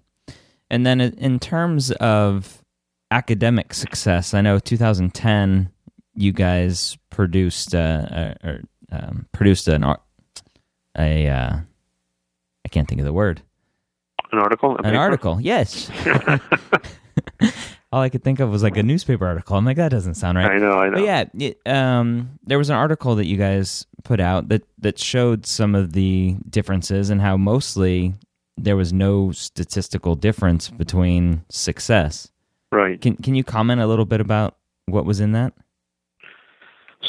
And 0.70 0.84
then 0.84 1.00
in 1.00 1.38
terms 1.38 1.90
of 1.92 2.62
academic 3.10 3.72
success, 3.72 4.34
I 4.34 4.40
know 4.40 4.58
2010 4.58 5.70
you 6.14 6.32
guys 6.32 6.96
produced 7.10 7.74
uh, 7.74 8.34
or, 8.42 8.60
um, 8.90 9.26
produced 9.32 9.68
an 9.68 9.84
a 10.96 11.28
uh, 11.28 11.56
I 12.64 12.68
can't 12.70 12.88
think 12.88 13.00
of 13.00 13.04
the 13.04 13.12
word. 13.12 13.42
An 14.34 14.42
article. 14.42 14.76
An 14.82 14.96
article. 14.96 15.40
Yes. 15.40 15.90
All 17.92 18.02
I 18.02 18.08
could 18.08 18.24
think 18.24 18.40
of 18.40 18.50
was 18.50 18.64
like 18.64 18.76
a 18.76 18.82
newspaper 18.82 19.24
article. 19.24 19.56
I'm 19.56 19.64
like, 19.64 19.76
that 19.76 19.90
doesn't 19.90 20.14
sound 20.14 20.36
right. 20.36 20.50
I 20.50 20.58
know. 20.58 20.72
I 20.72 20.88
know. 20.88 20.94
But 20.94 21.04
yeah, 21.04 21.24
it, 21.38 21.60
um, 21.64 22.40
there 22.44 22.58
was 22.58 22.68
an 22.68 22.74
article 22.74 23.14
that 23.14 23.26
you 23.26 23.36
guys 23.36 23.86
put 24.02 24.18
out 24.18 24.48
that 24.48 24.62
that 24.78 24.98
showed 24.98 25.46
some 25.46 25.76
of 25.76 25.92
the 25.92 26.36
differences 26.50 27.10
and 27.10 27.20
how 27.20 27.36
mostly 27.36 28.14
there 28.56 28.74
was 28.74 28.92
no 28.92 29.30
statistical 29.30 30.16
difference 30.16 30.68
between 30.68 31.44
success. 31.48 32.32
Right. 32.72 33.00
Can 33.00 33.16
Can 33.18 33.36
you 33.36 33.44
comment 33.44 33.80
a 33.80 33.86
little 33.86 34.06
bit 34.06 34.20
about 34.20 34.56
what 34.86 35.04
was 35.04 35.20
in 35.20 35.30
that? 35.30 35.52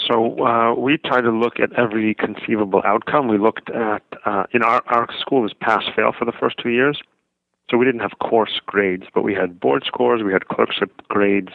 So 0.08 0.46
uh, 0.46 0.76
we 0.76 0.98
tried 0.98 1.22
to 1.22 1.32
look 1.32 1.60
at 1.60 1.74
every 1.74 2.14
conceivable 2.14 2.82
outcome. 2.86 3.28
We 3.28 3.38
looked 3.38 3.70
at, 3.72 4.04
uh, 4.26 4.44
you 4.52 4.60
know, 4.60 4.68
our, 4.68 4.84
our 4.88 5.08
school 5.20 5.42
was 5.42 5.54
pass 5.54 5.84
fail 5.96 6.12
for 6.18 6.26
the 6.26 6.34
first 6.40 6.58
two 6.62 6.70
years. 6.70 7.02
So 7.70 7.78
we 7.78 7.86
didn't 7.86 8.02
have 8.02 8.20
course 8.20 8.60
grades, 8.66 9.06
but 9.14 9.24
we 9.24 9.34
had 9.34 9.60
board 9.60 9.84
scores, 9.86 10.22
we 10.24 10.34
had 10.34 10.48
clerkship 10.48 10.92
grades, 11.08 11.50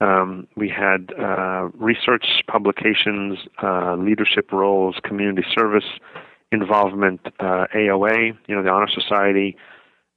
um, 0.00 0.46
we 0.56 0.68
had 0.68 1.12
uh, 1.18 1.68
research 1.74 2.42
publications, 2.46 3.38
uh, 3.62 3.96
leadership 3.96 4.50
roles, 4.52 4.96
community 5.02 5.46
service 5.54 5.84
involvement, 6.52 7.20
uh, 7.38 7.66
AOA, 7.74 8.36
you 8.46 8.56
know, 8.56 8.62
the 8.62 8.70
Honor 8.70 8.88
Society, 8.88 9.56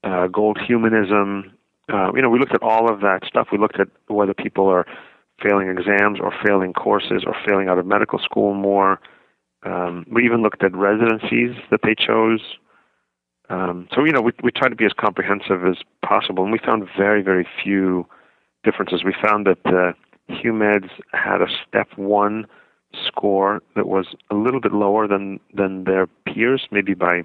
uh, 0.03 0.27
Gold 0.27 0.57
Humanism. 0.65 1.51
Uh, 1.91 2.12
you 2.15 2.21
know, 2.21 2.29
we 2.29 2.39
looked 2.39 2.53
at 2.53 2.63
all 2.63 2.91
of 2.91 3.01
that 3.01 3.21
stuff. 3.27 3.49
We 3.51 3.57
looked 3.57 3.79
at 3.79 3.89
whether 4.07 4.33
people 4.33 4.67
are 4.67 4.86
failing 5.41 5.67
exams 5.67 6.19
or 6.19 6.33
failing 6.45 6.73
courses 6.73 7.23
or 7.25 7.36
failing 7.45 7.67
out 7.67 7.77
of 7.77 7.86
medical 7.86 8.19
school 8.19 8.53
more. 8.53 8.99
Um, 9.63 10.05
we 10.12 10.25
even 10.25 10.41
looked 10.41 10.63
at 10.63 10.73
residencies 10.75 11.55
that 11.71 11.81
they 11.83 11.95
chose. 11.95 12.41
Um, 13.53 13.87
so 13.93 14.03
you 14.03 14.11
know, 14.11 14.21
we 14.21 14.31
we 14.41 14.51
tried 14.51 14.69
to 14.69 14.75
be 14.75 14.85
as 14.85 14.93
comprehensive 14.93 15.63
as 15.63 15.77
possible, 16.03 16.43
and 16.43 16.51
we 16.51 16.57
found 16.57 16.87
very 16.97 17.21
very 17.21 17.47
few 17.63 18.07
differences. 18.63 19.03
We 19.03 19.13
found 19.21 19.45
that 19.45 19.61
the 19.63 19.93
HUMEDs 20.29 20.89
had 21.11 21.41
a 21.41 21.47
step 21.67 21.87
one 21.95 22.47
score 23.05 23.61
that 23.75 23.87
was 23.87 24.15
a 24.31 24.35
little 24.35 24.59
bit 24.59 24.73
lower 24.73 25.07
than 25.07 25.39
than 25.53 25.83
their 25.83 26.07
peers, 26.25 26.67
maybe 26.71 26.95
by 26.95 27.23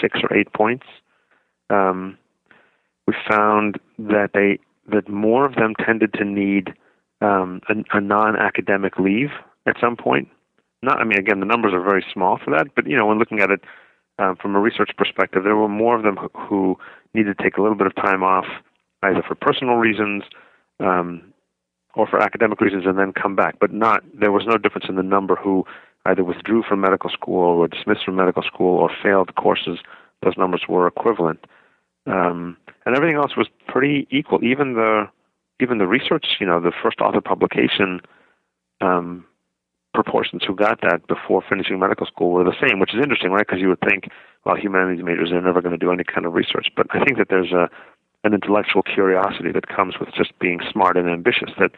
six 0.00 0.20
or 0.22 0.36
eight 0.36 0.52
points. 0.52 0.84
Um, 1.70 2.18
we 3.06 3.14
found 3.26 3.80
that 3.98 4.32
they 4.34 4.58
that 4.92 5.08
more 5.08 5.46
of 5.46 5.54
them 5.54 5.74
tended 5.82 6.12
to 6.14 6.24
need 6.26 6.74
um, 7.22 7.62
a, 7.70 7.96
a 7.96 8.00
non-academic 8.02 8.98
leave 8.98 9.30
at 9.66 9.76
some 9.80 9.96
point. 9.96 10.28
Not, 10.82 11.00
I 11.00 11.04
mean, 11.04 11.18
again, 11.18 11.40
the 11.40 11.46
numbers 11.46 11.72
are 11.74 11.82
very 11.82 12.04
small 12.12 12.38
for 12.38 12.50
that, 12.50 12.74
but 12.76 12.86
you 12.86 12.96
know, 12.96 13.06
when 13.06 13.18
looking 13.18 13.40
at 13.40 13.50
it 13.50 13.60
um, 14.18 14.36
from 14.36 14.54
a 14.54 14.60
research 14.60 14.90
perspective, 14.96 15.44
there 15.44 15.56
were 15.56 15.68
more 15.68 15.96
of 15.96 16.02
them 16.02 16.18
who, 16.34 16.76
needed 17.14 17.36
to 17.38 17.42
take 17.42 17.56
a 17.56 17.62
little 17.62 17.76
bit 17.76 17.86
of 17.86 17.94
time 17.96 18.22
off, 18.22 18.44
either 19.02 19.22
for 19.26 19.34
personal 19.34 19.76
reasons 19.76 20.24
um, 20.80 21.32
or 21.94 22.06
for 22.06 22.20
academic 22.20 22.60
reasons, 22.60 22.84
and 22.86 22.98
then 22.98 23.12
come 23.12 23.34
back. 23.34 23.56
But 23.60 23.72
not, 23.72 24.02
there 24.12 24.30
was 24.30 24.44
no 24.46 24.58
difference 24.58 24.86
in 24.88 24.96
the 24.96 25.02
number 25.02 25.34
who 25.34 25.64
either 26.04 26.22
withdrew 26.22 26.62
from 26.68 26.80
medical 26.80 27.10
school 27.10 27.58
or 27.58 27.68
dismissed 27.68 28.04
from 28.04 28.16
medical 28.16 28.42
school 28.42 28.78
or 28.78 28.90
failed 29.02 29.34
courses. 29.36 29.78
Those 30.22 30.36
numbers 30.36 30.62
were 30.68 30.86
equivalent, 30.86 31.44
um, 32.06 32.56
and 32.84 32.96
everything 32.96 33.16
else 33.16 33.36
was 33.36 33.48
pretty 33.66 34.06
equal. 34.10 34.42
Even 34.44 34.74
the 34.74 35.08
even 35.60 35.78
the 35.78 35.86
research, 35.86 36.26
you 36.40 36.46
know, 36.46 36.60
the 36.60 36.72
first 36.82 37.00
author 37.00 37.20
publication 37.20 38.00
um, 38.80 39.24
proportions 40.02 40.42
who 40.46 40.54
got 40.54 40.80
that 40.82 41.04
before 41.08 41.42
finishing 41.48 41.80
medical 41.80 42.06
school 42.06 42.30
were 42.30 42.44
the 42.44 42.54
same, 42.62 42.78
which 42.78 42.94
is 42.94 43.00
interesting, 43.02 43.32
right? 43.32 43.44
Because 43.44 43.60
you 43.60 43.68
would 43.68 43.80
think, 43.80 44.04
well, 44.44 44.54
humanities 44.54 45.04
majors 45.04 45.32
are 45.32 45.40
never 45.40 45.60
going 45.60 45.76
to 45.76 45.84
do 45.84 45.90
any 45.90 46.04
kind 46.04 46.24
of 46.24 46.34
research. 46.34 46.68
But 46.76 46.86
I 46.90 47.04
think 47.04 47.18
that 47.18 47.28
there's 47.28 47.50
a 47.50 47.68
an 48.22 48.34
intellectual 48.34 48.82
curiosity 48.82 49.50
that 49.52 49.66
comes 49.66 49.94
with 49.98 50.10
just 50.14 50.38
being 50.38 50.60
smart 50.70 50.96
and 50.96 51.10
ambitious. 51.10 51.50
That 51.58 51.72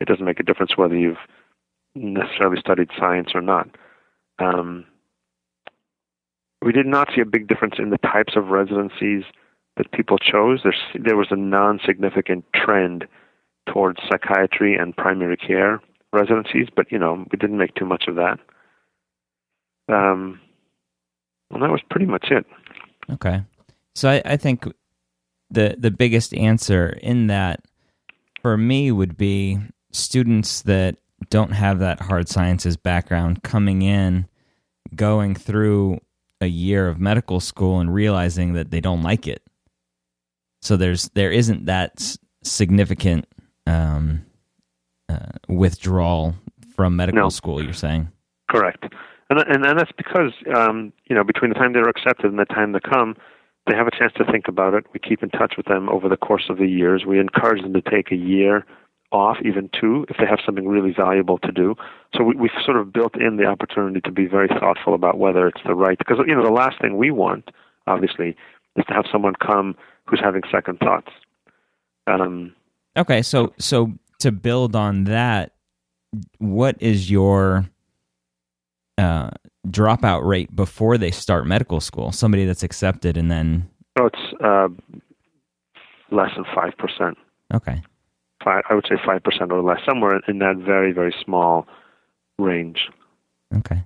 it 0.00 0.06
doesn't 0.06 0.24
make 0.24 0.38
a 0.38 0.42
difference 0.42 0.76
whether 0.76 0.94
you've 0.94 1.24
necessarily 1.94 2.60
studied 2.60 2.90
science 2.98 3.30
or 3.34 3.40
not. 3.40 3.68
Um, 4.38 4.84
we 6.60 6.72
did 6.72 6.86
not 6.86 7.08
see 7.14 7.22
a 7.22 7.26
big 7.26 7.48
difference 7.48 7.76
in 7.78 7.88
the 7.88 7.98
types 7.98 8.34
of 8.36 8.48
residencies 8.48 9.24
that 9.78 9.92
people 9.92 10.18
chose. 10.18 10.60
There's, 10.62 10.82
there 10.94 11.16
was 11.16 11.28
a 11.30 11.36
non-significant 11.36 12.44
trend 12.54 13.06
towards 13.66 14.00
psychiatry 14.08 14.76
and 14.76 14.96
primary 14.96 15.36
care 15.36 15.80
residencies, 16.12 16.68
but 16.74 16.90
you 16.90 16.98
know 16.98 17.24
we 17.30 17.38
didn't 17.38 17.58
make 17.58 17.74
too 17.74 17.86
much 17.86 18.04
of 18.08 18.16
that. 18.16 18.38
Um, 19.88 20.40
well, 21.50 21.60
that 21.60 21.70
was 21.70 21.82
pretty 21.90 22.06
much 22.06 22.28
it. 22.30 22.46
Okay, 23.10 23.42
so 23.94 24.08
I, 24.08 24.22
I 24.24 24.36
think 24.36 24.66
the 25.50 25.76
the 25.78 25.90
biggest 25.90 26.34
answer 26.34 26.98
in 27.02 27.26
that 27.28 27.64
for 28.40 28.56
me 28.56 28.90
would 28.90 29.16
be 29.16 29.58
students 29.92 30.62
that 30.62 30.96
don't 31.30 31.52
have 31.52 31.78
that 31.78 32.00
hard 32.00 32.28
sciences 32.28 32.76
background 32.76 33.42
coming 33.42 33.82
in, 33.82 34.26
going 34.94 35.34
through 35.34 36.00
a 36.40 36.46
year 36.46 36.88
of 36.88 36.98
medical 36.98 37.38
school 37.38 37.78
and 37.78 37.94
realizing 37.94 38.54
that 38.54 38.70
they 38.70 38.80
don't 38.80 39.02
like 39.02 39.28
it. 39.28 39.42
So 40.60 40.76
there's 40.76 41.08
there 41.10 41.30
isn't 41.30 41.66
that 41.66 42.16
significant 42.42 43.26
um, 43.66 44.26
uh, 45.12 45.38
withdrawal 45.48 46.34
from 46.74 46.96
medical 46.96 47.22
no. 47.22 47.28
school. 47.28 47.62
You're 47.62 47.72
saying 47.72 48.08
correct, 48.50 48.84
and 49.30 49.40
and, 49.40 49.64
and 49.64 49.78
that's 49.78 49.92
because 49.96 50.32
um, 50.54 50.92
you 51.08 51.16
know 51.16 51.24
between 51.24 51.50
the 51.50 51.54
time 51.54 51.72
they're 51.72 51.88
accepted 51.88 52.26
and 52.26 52.38
the 52.38 52.44
time 52.44 52.72
they 52.72 52.80
come, 52.80 53.16
they 53.66 53.74
have 53.76 53.86
a 53.86 53.96
chance 53.96 54.12
to 54.16 54.24
think 54.30 54.48
about 54.48 54.74
it. 54.74 54.84
We 54.92 55.00
keep 55.00 55.22
in 55.22 55.30
touch 55.30 55.54
with 55.56 55.66
them 55.66 55.88
over 55.88 56.08
the 56.08 56.16
course 56.16 56.44
of 56.48 56.58
the 56.58 56.66
years. 56.66 57.04
We 57.06 57.20
encourage 57.20 57.62
them 57.62 57.72
to 57.74 57.82
take 57.82 58.10
a 58.10 58.16
year 58.16 58.64
off, 59.12 59.36
even 59.44 59.68
two, 59.78 60.06
if 60.08 60.16
they 60.16 60.26
have 60.26 60.38
something 60.44 60.66
really 60.66 60.92
valuable 60.92 61.38
to 61.38 61.52
do. 61.52 61.74
So 62.14 62.24
we, 62.24 62.34
we've 62.34 62.50
sort 62.64 62.78
of 62.78 62.92
built 62.92 63.14
in 63.20 63.36
the 63.36 63.44
opportunity 63.44 64.00
to 64.00 64.10
be 64.10 64.26
very 64.26 64.48
thoughtful 64.48 64.94
about 64.94 65.18
whether 65.18 65.46
it's 65.46 65.60
the 65.66 65.74
right. 65.74 65.98
Because 65.98 66.18
you 66.26 66.34
know 66.34 66.44
the 66.44 66.50
last 66.50 66.80
thing 66.80 66.96
we 66.96 67.10
want, 67.10 67.50
obviously, 67.86 68.36
is 68.76 68.84
to 68.88 68.94
have 68.94 69.04
someone 69.10 69.34
come 69.34 69.76
who's 70.06 70.20
having 70.20 70.42
second 70.50 70.78
thoughts. 70.78 71.12
Um, 72.06 72.54
okay, 72.96 73.22
so 73.22 73.52
so 73.58 73.92
to 74.22 74.32
build 74.32 74.74
on 74.74 75.04
that, 75.04 75.52
what 76.38 76.76
is 76.80 77.10
your 77.10 77.68
uh, 78.98 79.30
dropout 79.66 80.24
rate 80.26 80.54
before 80.54 80.98
they 80.98 81.10
start 81.10 81.46
medical 81.46 81.80
school? 81.80 82.12
Somebody 82.12 82.44
that's 82.44 82.62
accepted 82.62 83.16
and 83.16 83.30
then 83.30 83.68
oh, 83.98 84.06
it's 84.06 84.42
uh, 84.42 84.68
less 86.10 86.30
than 86.36 86.44
five 86.54 86.72
percent. 86.78 87.16
Okay, 87.52 87.82
five, 88.44 88.62
I 88.68 88.74
would 88.74 88.86
say 88.88 88.96
five 89.04 89.22
percent 89.22 89.52
or 89.52 89.62
less, 89.62 89.78
somewhere 89.88 90.20
in 90.28 90.38
that 90.38 90.56
very 90.56 90.92
very 90.92 91.14
small 91.24 91.66
range. 92.38 92.88
Okay, 93.54 93.84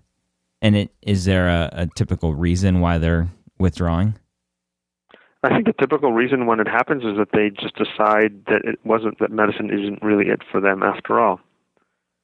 and 0.63 0.77
it 0.77 0.95
is 1.03 1.25
there 1.25 1.49
a, 1.49 1.71
a 1.73 1.87
typical 1.87 2.35
reason 2.35 2.81
why 2.81 2.99
they're 2.99 3.29
withdrawing? 3.59 4.19
I 5.47 5.55
think 5.55 5.67
the 5.67 5.73
typical 5.73 6.13
reason 6.13 6.47
when 6.47 6.61
it 6.61 6.67
happens 6.67 7.05
is 7.05 7.17
that 7.19 7.29
they 7.33 7.51
just 7.51 7.77
decide 7.77 8.45
that 8.47 8.63
it 8.65 8.81
wasn't 8.85 9.19
that 9.21 9.31
medicine 9.31 9.71
isn't 9.71 10.03
really 10.03 10.29
it 10.31 10.43
for 10.51 10.61
them 10.61 10.83
after 10.83 11.21
all. 11.21 11.41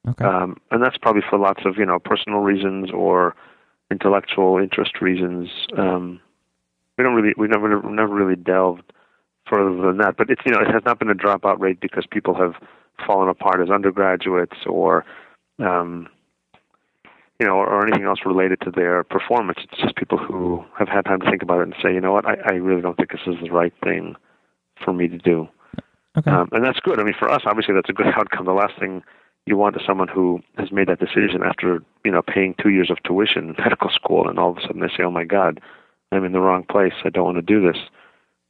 Okay. 0.09 0.25
Um, 0.25 0.57
and 0.73 0.83
that's 0.83 0.99
probably 0.99 1.23
for 1.29 1.39
lots 1.39 1.63
of 1.65 1.77
you 1.77 1.87
know 1.87 1.99
personal 1.99 2.41
reasons 2.41 2.91
or 2.91 3.37
intellectual 3.91 4.59
interest 4.59 5.01
reasons. 5.01 5.49
Um, 5.79 6.21
we 6.99 7.05
don't 7.05 7.15
really 7.15 7.35
we 7.37 7.47
never 7.47 7.81
never 7.83 8.15
really 8.15 8.37
delved 8.37 8.93
further 9.49 9.81
than 9.81 9.99
that. 9.99 10.17
But 10.17 10.31
it's 10.31 10.43
you 10.45 10.53
know 10.53 10.61
it 10.61 10.73
has 10.73 10.83
not 10.85 10.99
been 10.99 11.11
a 11.11 11.15
dropout 11.15 11.61
rate 11.61 11.81
because 11.81 12.05
people 12.11 12.35
have 12.35 12.55
fallen 13.07 13.29
apart 13.29 13.61
as 13.61 13.71
undergraduates 13.71 14.57
or 14.67 15.05
um, 15.61 16.09
you 17.43 17.49
know 17.49 17.57
or, 17.57 17.67
or 17.67 17.85
anything 17.85 18.05
else 18.05 18.21
related 18.25 18.61
to 18.61 18.71
their 18.71 19.03
performance. 19.03 19.59
It's 19.65 19.83
just 19.83 19.97
people 19.97 20.17
who 20.17 20.65
have 20.79 20.87
had 20.87 21.05
time 21.05 21.19
to 21.21 21.29
think 21.29 21.43
about 21.43 21.59
it 21.59 21.65
and 21.65 21.75
say, 21.83 21.93
you 21.93 22.01
know 22.01 22.13
what, 22.13 22.25
I, 22.25 22.37
I 22.47 22.53
really 22.53 22.81
don't 22.81 22.97
think 22.97 23.11
this 23.11 23.27
is 23.27 23.35
the 23.43 23.51
right 23.51 23.73
thing 23.83 24.15
for 24.85 24.93
me 24.93 25.09
to 25.09 25.19
do. 25.19 25.49
Okay. 26.17 26.31
Um, 26.31 26.49
and 26.53 26.65
that's 26.65 26.79
good. 26.79 27.01
I 27.01 27.03
mean, 27.03 27.17
for 27.19 27.29
us, 27.29 27.43
obviously, 27.45 27.75
that's 27.75 27.89
a 27.89 27.93
good 27.93 28.07
outcome. 28.17 28.47
The 28.47 28.53
last 28.53 28.79
thing 28.79 29.03
you 29.45 29.57
want 29.57 29.75
is 29.75 29.83
someone 29.85 30.07
who 30.07 30.39
has 30.57 30.71
made 30.71 30.87
that 30.87 31.01
decision 31.01 31.43
after 31.45 31.83
you 32.05 32.13
know 32.13 32.23
paying 32.23 32.55
two 32.63 32.71
years 32.71 32.93
of 32.93 33.03
tuition 33.03 33.49
in 33.49 33.55
medical 33.59 33.91
school, 33.91 34.29
and 34.29 34.39
all 34.39 34.53
of 34.53 34.59
a 34.59 34.61
sudden 34.61 34.81
they 34.81 34.89
say, 34.97 35.03
"Oh 35.03 35.11
my 35.11 35.25
God, 35.25 35.61
I'm 36.13 36.25
in 36.25 36.31
the 36.31 36.41
wrong 36.41 36.63
place. 36.63 36.95
I 37.05 37.11
don't 37.11 37.25
want 37.25 37.39
to 37.39 37.43
do 37.43 37.61
this." 37.61 37.83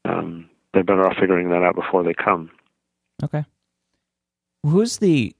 Um, 0.04 0.50
they're 0.74 0.84
better 0.84 1.08
off 1.08 1.16
figuring 1.18 1.48
that 1.48 1.62
out 1.62 1.76
before 1.76 2.02
they 2.04 2.12
come. 2.12 2.50
Okay. 3.24 3.46
Who's 4.64 4.98
the 4.98 5.34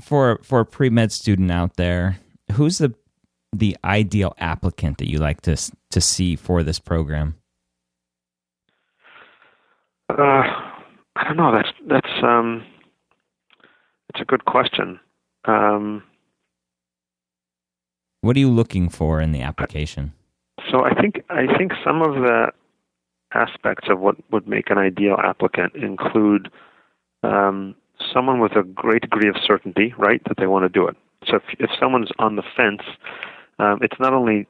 for 0.00 0.40
for 0.42 0.60
a 0.60 0.64
pre 0.64 0.88
med 0.88 1.12
student 1.12 1.50
out 1.50 1.76
there? 1.76 2.20
Who's 2.52 2.78
the 2.78 2.94
the 3.52 3.76
ideal 3.84 4.34
applicant 4.38 4.98
that 4.98 5.10
you 5.10 5.18
like 5.18 5.40
to 5.42 5.56
to 5.90 6.00
see 6.00 6.36
for 6.36 6.62
this 6.62 6.78
program? 6.78 7.36
Uh, 10.08 10.42
I 11.16 11.24
don't 11.24 11.36
know. 11.36 11.52
That's 11.52 11.68
that's 11.88 12.22
um, 12.22 12.64
it's 14.10 14.20
a 14.20 14.24
good 14.24 14.44
question. 14.44 15.00
Um, 15.44 16.02
what 18.20 18.36
are 18.36 18.40
you 18.40 18.50
looking 18.50 18.88
for 18.88 19.20
in 19.20 19.32
the 19.32 19.42
application? 19.42 20.12
So 20.70 20.84
I 20.84 20.94
think 21.00 21.22
I 21.30 21.46
think 21.56 21.72
some 21.84 22.02
of 22.02 22.14
the 22.14 22.52
aspects 23.34 23.88
of 23.90 24.00
what 24.00 24.16
would 24.30 24.48
make 24.48 24.70
an 24.70 24.78
ideal 24.78 25.16
applicant 25.22 25.74
include 25.74 26.50
um, 27.22 27.74
someone 28.12 28.40
with 28.40 28.52
a 28.52 28.62
great 28.62 29.02
degree 29.02 29.28
of 29.28 29.36
certainty, 29.46 29.94
right, 29.98 30.22
that 30.24 30.36
they 30.38 30.46
want 30.46 30.64
to 30.64 30.68
do 30.68 30.86
it. 30.86 30.96
So 31.26 31.36
if 31.36 31.42
if 31.58 31.70
someone's 31.80 32.10
on 32.18 32.36
the 32.36 32.42
fence, 32.56 32.82
um, 33.58 33.78
it's 33.82 33.98
not 33.98 34.12
only 34.12 34.46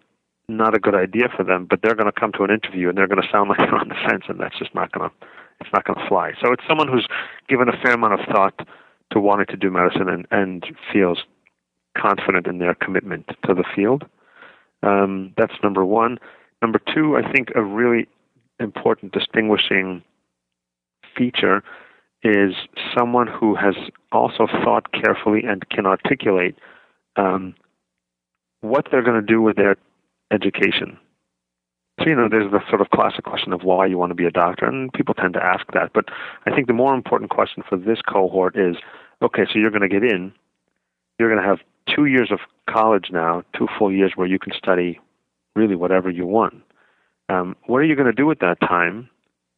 not 0.48 0.74
a 0.74 0.78
good 0.78 0.94
idea 0.94 1.28
for 1.36 1.42
them, 1.42 1.66
but 1.68 1.80
they're 1.82 1.94
going 1.94 2.10
to 2.10 2.20
come 2.20 2.32
to 2.32 2.44
an 2.44 2.50
interview 2.50 2.88
and 2.88 2.96
they're 2.96 3.08
going 3.08 3.22
to 3.22 3.28
sound 3.30 3.48
like 3.50 3.58
they're 3.58 3.74
on 3.74 3.88
the 3.88 4.08
fence, 4.08 4.24
and 4.28 4.40
that's 4.40 4.58
just 4.58 4.74
not 4.74 4.92
going 4.92 5.08
to 5.08 5.14
it's 5.60 5.70
not 5.72 5.84
going 5.84 5.98
to 5.98 6.08
fly. 6.08 6.32
So 6.42 6.52
it's 6.52 6.62
someone 6.68 6.88
who's 6.88 7.08
given 7.48 7.68
a 7.68 7.76
fair 7.82 7.94
amount 7.94 8.20
of 8.20 8.26
thought 8.30 8.68
to 9.12 9.20
wanting 9.20 9.46
to 9.46 9.56
do 9.56 9.70
medicine 9.70 10.08
and, 10.08 10.26
and 10.30 10.66
feels 10.92 11.22
confident 11.96 12.46
in 12.46 12.58
their 12.58 12.74
commitment 12.74 13.26
to 13.46 13.54
the 13.54 13.64
field. 13.74 14.04
Um, 14.82 15.32
that's 15.36 15.54
number 15.62 15.84
one. 15.84 16.18
Number 16.60 16.78
two, 16.94 17.16
I 17.16 17.32
think 17.32 17.48
a 17.54 17.62
really 17.62 18.06
important 18.60 19.12
distinguishing 19.12 20.02
feature 21.16 21.62
is 22.26 22.54
someone 22.96 23.26
who 23.26 23.54
has 23.54 23.74
also 24.12 24.46
thought 24.64 24.92
carefully 24.92 25.42
and 25.44 25.68
can 25.70 25.86
articulate 25.86 26.56
um, 27.16 27.54
what 28.60 28.88
they're 28.90 29.02
going 29.02 29.20
to 29.20 29.26
do 29.26 29.40
with 29.40 29.56
their 29.56 29.76
education. 30.32 30.98
So, 32.00 32.08
you 32.08 32.16
know, 32.16 32.28
there's 32.28 32.50
the 32.50 32.60
sort 32.68 32.80
of 32.80 32.90
classic 32.90 33.24
question 33.24 33.52
of 33.52 33.62
why 33.62 33.86
you 33.86 33.96
want 33.96 34.10
to 34.10 34.14
be 34.14 34.26
a 34.26 34.30
doctor, 34.30 34.66
and 34.66 34.92
people 34.92 35.14
tend 35.14 35.32
to 35.34 35.42
ask 35.42 35.64
that. 35.72 35.92
But 35.94 36.06
I 36.44 36.54
think 36.54 36.66
the 36.66 36.74
more 36.74 36.94
important 36.94 37.30
question 37.30 37.62
for 37.66 37.78
this 37.78 38.02
cohort 38.02 38.56
is 38.56 38.76
okay, 39.22 39.46
so 39.50 39.58
you're 39.58 39.70
going 39.70 39.88
to 39.88 39.88
get 39.88 40.04
in, 40.04 40.32
you're 41.18 41.30
going 41.30 41.42
to 41.42 41.48
have 41.48 41.60
two 41.94 42.04
years 42.04 42.30
of 42.30 42.40
college 42.68 43.06
now, 43.10 43.42
two 43.56 43.66
full 43.78 43.90
years 43.90 44.12
where 44.14 44.26
you 44.26 44.38
can 44.38 44.52
study 44.52 45.00
really 45.54 45.74
whatever 45.74 46.10
you 46.10 46.26
want. 46.26 46.62
Um, 47.28 47.56
what 47.66 47.78
are 47.78 47.84
you 47.84 47.96
going 47.96 48.06
to 48.06 48.12
do 48.12 48.26
with 48.26 48.40
that 48.40 48.60
time 48.60 49.08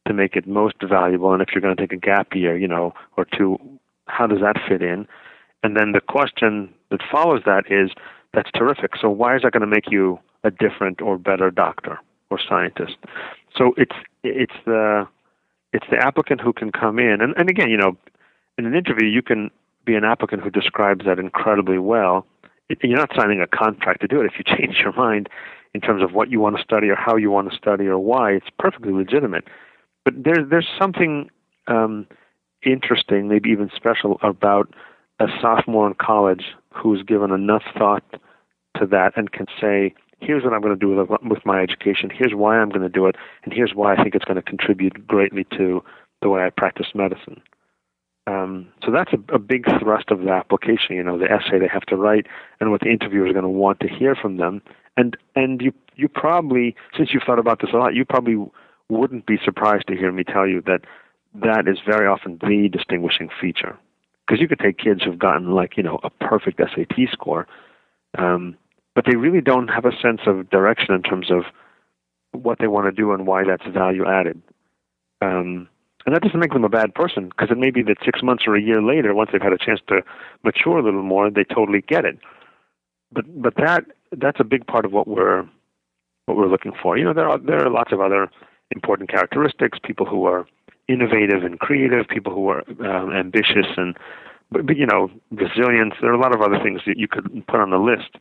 to 0.07 0.13
make 0.13 0.35
it 0.35 0.47
most 0.47 0.75
valuable? 0.81 1.33
And 1.33 1.41
if 1.41 1.49
you're 1.53 1.61
going 1.61 1.75
to 1.75 1.81
take 1.81 1.93
a 1.93 1.97
gap 1.97 2.35
year, 2.35 2.57
you 2.57 2.67
know, 2.67 2.93
or 3.17 3.25
two, 3.25 3.57
how 4.07 4.27
does 4.27 4.39
that 4.39 4.55
fit 4.67 4.81
in? 4.81 5.07
And 5.63 5.75
then 5.75 5.91
the 5.91 6.01
question 6.01 6.73
that 6.89 7.01
follows 7.11 7.41
that 7.45 7.63
is, 7.69 7.91
that's 8.33 8.49
terrific. 8.51 8.91
So 8.99 9.09
why 9.09 9.35
is 9.35 9.41
that 9.43 9.51
going 9.51 9.61
to 9.61 9.67
make 9.67 9.91
you 9.91 10.19
a 10.43 10.51
different 10.51 11.01
or 11.01 11.17
better 11.17 11.51
doctor 11.51 11.99
or 12.29 12.39
scientist? 12.39 12.97
So 13.55 13.73
it's 13.77 13.95
it's 14.23 14.53
the 14.65 15.07
it's 15.73 15.85
the 15.89 15.97
applicant 15.97 16.41
who 16.41 16.53
can 16.53 16.71
come 16.71 16.99
in, 16.99 17.21
and, 17.21 17.33
and 17.37 17.49
again, 17.49 17.69
you 17.69 17.77
know, 17.77 17.97
in 18.57 18.65
an 18.65 18.75
interview, 18.75 19.07
you 19.07 19.21
can 19.21 19.51
be 19.85 19.95
an 19.95 20.03
applicant 20.03 20.43
who 20.43 20.49
describes 20.49 21.05
that 21.05 21.19
incredibly 21.19 21.79
well. 21.79 22.25
You're 22.83 22.97
not 22.99 23.11
signing 23.15 23.41
a 23.41 23.47
contract 23.47 24.01
to 24.01 24.07
do 24.07 24.21
it. 24.21 24.25
If 24.25 24.33
you 24.37 24.43
change 24.57 24.77
your 24.77 24.93
mind 24.93 25.29
in 25.73 25.81
terms 25.81 26.03
of 26.03 26.13
what 26.13 26.29
you 26.29 26.39
want 26.39 26.57
to 26.57 26.63
study 26.63 26.89
or 26.89 26.95
how 26.95 27.15
you 27.15 27.31
want 27.31 27.51
to 27.51 27.57
study 27.57 27.87
or 27.87 27.97
why, 27.97 28.31
it's 28.31 28.49
perfectly 28.57 28.91
legitimate. 28.91 29.45
But 30.09 30.23
there's 30.23 30.49
there's 30.49 30.67
something 30.79 31.29
um, 31.67 32.07
interesting, 32.65 33.27
maybe 33.27 33.51
even 33.51 33.69
special, 33.75 34.17
about 34.23 34.73
a 35.19 35.27
sophomore 35.39 35.87
in 35.87 35.93
college 35.93 36.45
who's 36.73 37.03
given 37.03 37.31
enough 37.31 37.61
thought 37.77 38.03
to 38.77 38.87
that 38.87 39.13
and 39.15 39.31
can 39.31 39.45
say, 39.61 39.93
here's 40.19 40.43
what 40.43 40.53
I'm 40.53 40.61
going 40.61 40.73
to 40.73 40.79
do 40.79 40.95
with, 40.95 41.09
with 41.23 41.45
my 41.45 41.61
education, 41.61 42.09
here's 42.11 42.33
why 42.33 42.57
I'm 42.57 42.69
going 42.69 42.81
to 42.81 42.89
do 42.89 43.05
it, 43.05 43.17
and 43.43 43.53
here's 43.53 43.75
why 43.75 43.93
I 43.93 44.01
think 44.01 44.15
it's 44.15 44.25
going 44.25 44.37
to 44.37 44.41
contribute 44.41 45.05
greatly 45.05 45.45
to 45.57 45.83
the 46.23 46.29
way 46.29 46.41
I 46.41 46.49
practice 46.49 46.87
medicine. 46.95 47.41
Um, 48.25 48.67
so 48.83 48.91
that's 48.91 49.11
a, 49.13 49.35
a 49.35 49.39
big 49.39 49.65
thrust 49.79 50.09
of 50.09 50.21
the 50.21 50.31
application, 50.31 50.95
you 50.95 51.03
know, 51.03 51.19
the 51.19 51.31
essay 51.31 51.59
they 51.59 51.67
have 51.67 51.85
to 51.85 51.95
write 51.95 52.25
and 52.59 52.71
what 52.71 52.81
the 52.81 52.89
interviewer 52.89 53.27
is 53.27 53.33
going 53.33 53.43
to 53.43 53.49
want 53.49 53.79
to 53.81 53.87
hear 53.87 54.15
from 54.15 54.37
them. 54.37 54.63
And 54.97 55.15
and 55.35 55.61
you 55.61 55.71
you 55.95 56.07
probably, 56.07 56.75
since 56.97 57.13
you've 57.13 57.23
thought 57.23 57.39
about 57.39 57.61
this 57.61 57.71
a 57.73 57.77
lot, 57.77 57.93
you 57.93 58.05
probably 58.05 58.37
wouldn't 58.89 59.25
be 59.25 59.37
surprised 59.43 59.87
to 59.87 59.95
hear 59.95 60.11
me 60.11 60.23
tell 60.23 60.47
you 60.47 60.61
that 60.65 60.81
that 61.35 61.67
is 61.67 61.77
very 61.85 62.07
often 62.07 62.39
the 62.41 62.69
distinguishing 62.71 63.29
feature. 63.39 63.77
Because 64.27 64.41
you 64.41 64.47
could 64.47 64.59
take 64.59 64.77
kids 64.77 65.03
who've 65.03 65.17
gotten 65.17 65.51
like 65.51 65.77
you 65.77 65.83
know 65.83 65.99
a 66.03 66.09
perfect 66.09 66.59
SAT 66.59 67.09
score, 67.11 67.47
um, 68.17 68.55
but 68.95 69.05
they 69.05 69.15
really 69.15 69.41
don't 69.41 69.69
have 69.69 69.85
a 69.85 69.95
sense 70.01 70.21
of 70.27 70.49
direction 70.49 70.93
in 70.93 71.01
terms 71.01 71.31
of 71.31 71.43
what 72.31 72.59
they 72.59 72.67
want 72.67 72.85
to 72.85 72.91
do 72.91 73.11
and 73.11 73.25
why 73.25 73.43
that's 73.43 73.65
value 73.73 74.05
added. 74.05 74.41
Um, 75.21 75.67
and 76.05 76.15
that 76.15 76.21
doesn't 76.21 76.39
make 76.39 76.53
them 76.53 76.63
a 76.63 76.69
bad 76.69 76.93
person 76.93 77.27
because 77.27 77.51
it 77.51 77.57
may 77.57 77.71
be 77.71 77.83
that 77.83 77.97
six 78.05 78.21
months 78.23 78.43
or 78.47 78.55
a 78.55 78.61
year 78.61 78.81
later, 78.81 79.13
once 79.13 79.31
they've 79.31 79.41
had 79.41 79.53
a 79.53 79.57
chance 79.57 79.79
to 79.87 80.01
mature 80.43 80.77
a 80.77 80.83
little 80.83 81.03
more, 81.03 81.29
they 81.29 81.43
totally 81.43 81.81
get 81.81 82.05
it. 82.05 82.17
But 83.11 83.25
but 83.41 83.55
that 83.55 83.85
that's 84.11 84.39
a 84.39 84.43
big 84.43 84.65
part 84.67 84.85
of 84.85 84.91
what 84.91 85.07
we're 85.07 85.47
what 86.25 86.37
we're 86.37 86.47
looking 86.47 86.73
for. 86.81 86.97
You 86.97 87.05
know, 87.05 87.13
there 87.13 87.27
are 87.29 87.37
there 87.37 87.65
are 87.65 87.69
lots 87.69 87.91
of 87.91 87.99
other 87.99 88.29
important 88.71 89.09
characteristics. 89.09 89.79
People 89.83 90.05
who 90.05 90.25
are 90.25 90.47
innovative 90.87 91.43
and 91.43 91.59
creative, 91.59 92.07
people 92.07 92.33
who 92.33 92.49
are 92.49 92.63
um, 92.85 93.11
ambitious 93.11 93.67
and 93.77 93.95
but, 94.51 94.65
but, 94.65 94.77
you 94.77 94.85
know 94.85 95.09
resilience. 95.31 95.93
There 96.01 96.09
are 96.09 96.15
a 96.15 96.19
lot 96.19 96.33
of 96.33 96.41
other 96.41 96.59
things 96.63 96.81
that 96.87 96.97
you 96.97 97.07
could 97.07 97.45
put 97.47 97.59
on 97.59 97.69
the 97.69 97.77
list. 97.77 98.15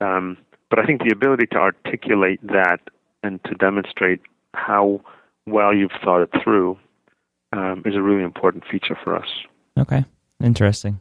Um, 0.00 0.38
but 0.70 0.78
I 0.78 0.86
think 0.86 1.02
the 1.02 1.12
ability 1.12 1.46
to 1.48 1.56
articulate 1.56 2.44
that 2.46 2.78
and 3.22 3.42
to 3.44 3.54
demonstrate 3.54 4.20
how 4.54 5.00
well 5.46 5.74
you've 5.74 5.92
thought 6.02 6.22
it 6.22 6.30
through 6.42 6.78
um, 7.52 7.82
is 7.84 7.94
a 7.94 8.02
really 8.02 8.22
important 8.22 8.64
feature 8.70 8.96
for 9.02 9.16
us. 9.16 9.28
Okay, 9.78 10.04
interesting. 10.42 11.00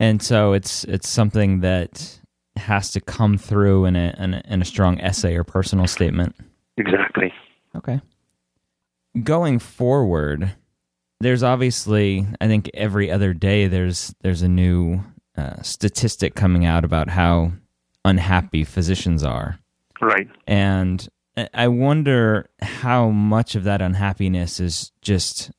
And 0.00 0.22
so 0.22 0.52
it's 0.52 0.84
it's 0.84 1.08
something 1.08 1.60
that 1.60 2.20
has 2.56 2.90
to 2.92 3.00
come 3.00 3.36
through 3.36 3.84
in 3.86 3.96
a, 3.96 4.14
in 4.18 4.34
a 4.34 4.42
in 4.48 4.62
a 4.62 4.64
strong 4.64 5.00
essay 5.00 5.34
or 5.34 5.44
personal 5.44 5.86
statement. 5.86 6.34
Exactly. 6.76 7.32
Okay. 7.76 8.00
Going 9.22 9.58
forward, 9.58 10.54
there's 11.20 11.42
obviously 11.42 12.26
I 12.40 12.46
think 12.46 12.70
every 12.74 13.10
other 13.10 13.32
day 13.32 13.68
there's 13.68 14.14
there's 14.22 14.42
a 14.42 14.48
new 14.48 15.00
uh, 15.36 15.62
statistic 15.62 16.34
coming 16.34 16.64
out 16.64 16.84
about 16.84 17.08
how 17.08 17.52
unhappy 18.04 18.64
physicians 18.64 19.24
are. 19.24 19.58
Right. 20.00 20.28
And 20.46 21.08
I 21.52 21.68
wonder 21.68 22.48
how 22.60 23.08
much 23.10 23.54
of 23.54 23.64
that 23.64 23.82
unhappiness 23.82 24.60
is 24.60 24.92
just 25.02 25.50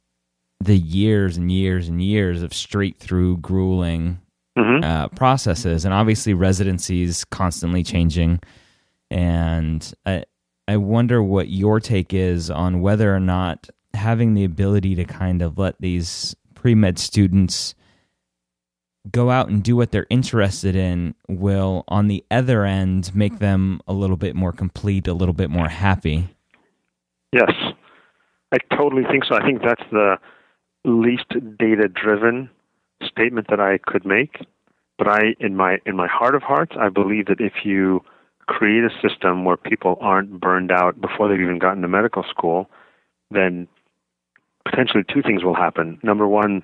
the 0.60 0.78
years 0.78 1.38
and 1.38 1.51
years 1.51 1.88
and 1.89 2.01
years 2.01 2.41
of 2.41 2.54
straight 2.54 2.97
through 2.97 3.38
grueling 3.38 4.21
mm-hmm. 4.58 4.84
uh, 4.84 5.08
processes, 5.10 5.84
and 5.84 5.93
obviously 5.93 6.34
residencies 6.34 7.25
constantly 7.25 7.84
changing. 7.84 8.39
And 9.12 9.93
I, 10.06 10.23
I 10.67 10.78
wonder 10.78 11.21
what 11.21 11.49
your 11.49 11.80
take 11.80 12.13
is 12.13 12.49
on 12.49 12.82
whether 12.82 13.15
or 13.15 13.19
not 13.19 13.69
having 13.93 14.34
the 14.34 14.43
ability 14.43 14.95
to 14.95 15.06
kind 15.06 15.41
of 15.41 15.58
let 15.58 15.80
these 15.80 16.36
pre 16.56 16.75
med 16.75 16.97
students 16.97 17.75
go 19.12 19.30
out 19.30 19.49
and 19.49 19.63
do 19.63 19.75
what 19.75 19.91
they're 19.91 20.08
interested 20.10 20.75
in 20.75 21.13
will 21.28 21.84
on 21.88 22.08
the 22.08 22.23
other 22.32 22.65
end 22.65 23.15
make 23.15 23.38
them 23.38 23.80
a 23.88 23.93
little 23.93 24.17
bit 24.17 24.36
more 24.36 24.51
complete 24.51 25.08
a 25.08 25.13
little 25.13 25.34
bit 25.34 25.49
more 25.49 25.69
happy. 25.69 26.28
Yes. 27.32 27.51
I 28.51 28.58
totally 28.75 29.04
think 29.04 29.25
so. 29.25 29.36
I 29.36 29.45
think 29.45 29.62
that's 29.62 29.84
the 29.91 30.17
least 30.84 31.30
data 31.60 31.88
driven 31.88 32.49
statement 33.04 33.47
that 33.49 33.60
i 33.60 33.78
could 33.86 34.06
make. 34.06 34.38
But 34.97 35.08
i 35.08 35.36
in 35.39 35.56
my 35.56 35.78
in 35.86 35.95
my 35.95 36.08
heart 36.08 36.36
of 36.36 36.41
hearts 36.41 36.73
i 36.80 36.89
believe 36.89 37.25
that 37.28 37.41
if 37.41 37.65
you 37.65 38.01
create 38.48 38.84
a 38.84 39.08
system 39.08 39.46
where 39.46 39.58
people 39.58 39.98
aren't 40.02 40.40
burned 40.40 40.72
out 40.72 41.00
before 41.02 41.28
they've 41.28 41.42
even 41.42 41.60
gotten 41.60 41.82
to 41.82 41.88
medical 41.88 42.24
school 42.30 42.70
then 43.32 43.68
potentially 44.64 45.04
two 45.12 45.22
things 45.22 45.44
will 45.44 45.56
happen 45.56 46.00
number 46.04 46.28
one 46.28 46.64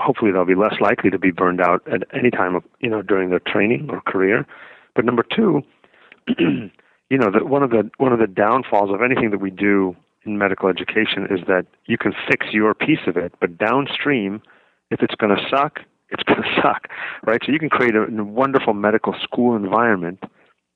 hopefully 0.00 0.32
they'll 0.32 0.44
be 0.44 0.54
less 0.54 0.74
likely 0.80 1.10
to 1.10 1.18
be 1.18 1.30
burned 1.30 1.60
out 1.60 1.86
at 1.86 2.02
any 2.12 2.30
time 2.30 2.56
of 2.56 2.64
you 2.80 2.88
know 2.88 3.02
during 3.02 3.30
their 3.30 3.40
training 3.40 3.88
or 3.90 4.00
career. 4.00 4.46
But 4.94 5.04
number 5.04 5.22
two, 5.22 5.62
you 6.38 7.18
know, 7.18 7.30
that 7.30 7.48
one 7.48 7.62
of 7.62 7.70
the 7.70 7.90
one 7.98 8.12
of 8.12 8.18
the 8.18 8.26
downfalls 8.26 8.90
of 8.92 9.02
anything 9.02 9.30
that 9.30 9.40
we 9.40 9.50
do 9.50 9.96
in 10.24 10.38
medical 10.38 10.68
education 10.68 11.26
is 11.30 11.40
that 11.46 11.66
you 11.86 11.96
can 11.96 12.12
fix 12.28 12.46
your 12.52 12.74
piece 12.74 13.06
of 13.06 13.16
it, 13.16 13.32
but 13.40 13.56
downstream, 13.56 14.42
if 14.90 15.00
it's 15.02 15.14
going 15.14 15.34
to 15.34 15.42
suck, 15.48 15.80
it's 16.10 16.22
going 16.22 16.42
to 16.42 16.60
suck, 16.60 16.88
right? 17.24 17.40
So 17.44 17.52
you 17.52 17.58
can 17.58 17.70
create 17.70 17.94
a, 17.94 18.02
a 18.02 18.24
wonderful 18.24 18.74
medical 18.74 19.14
school 19.22 19.56
environment 19.56 20.22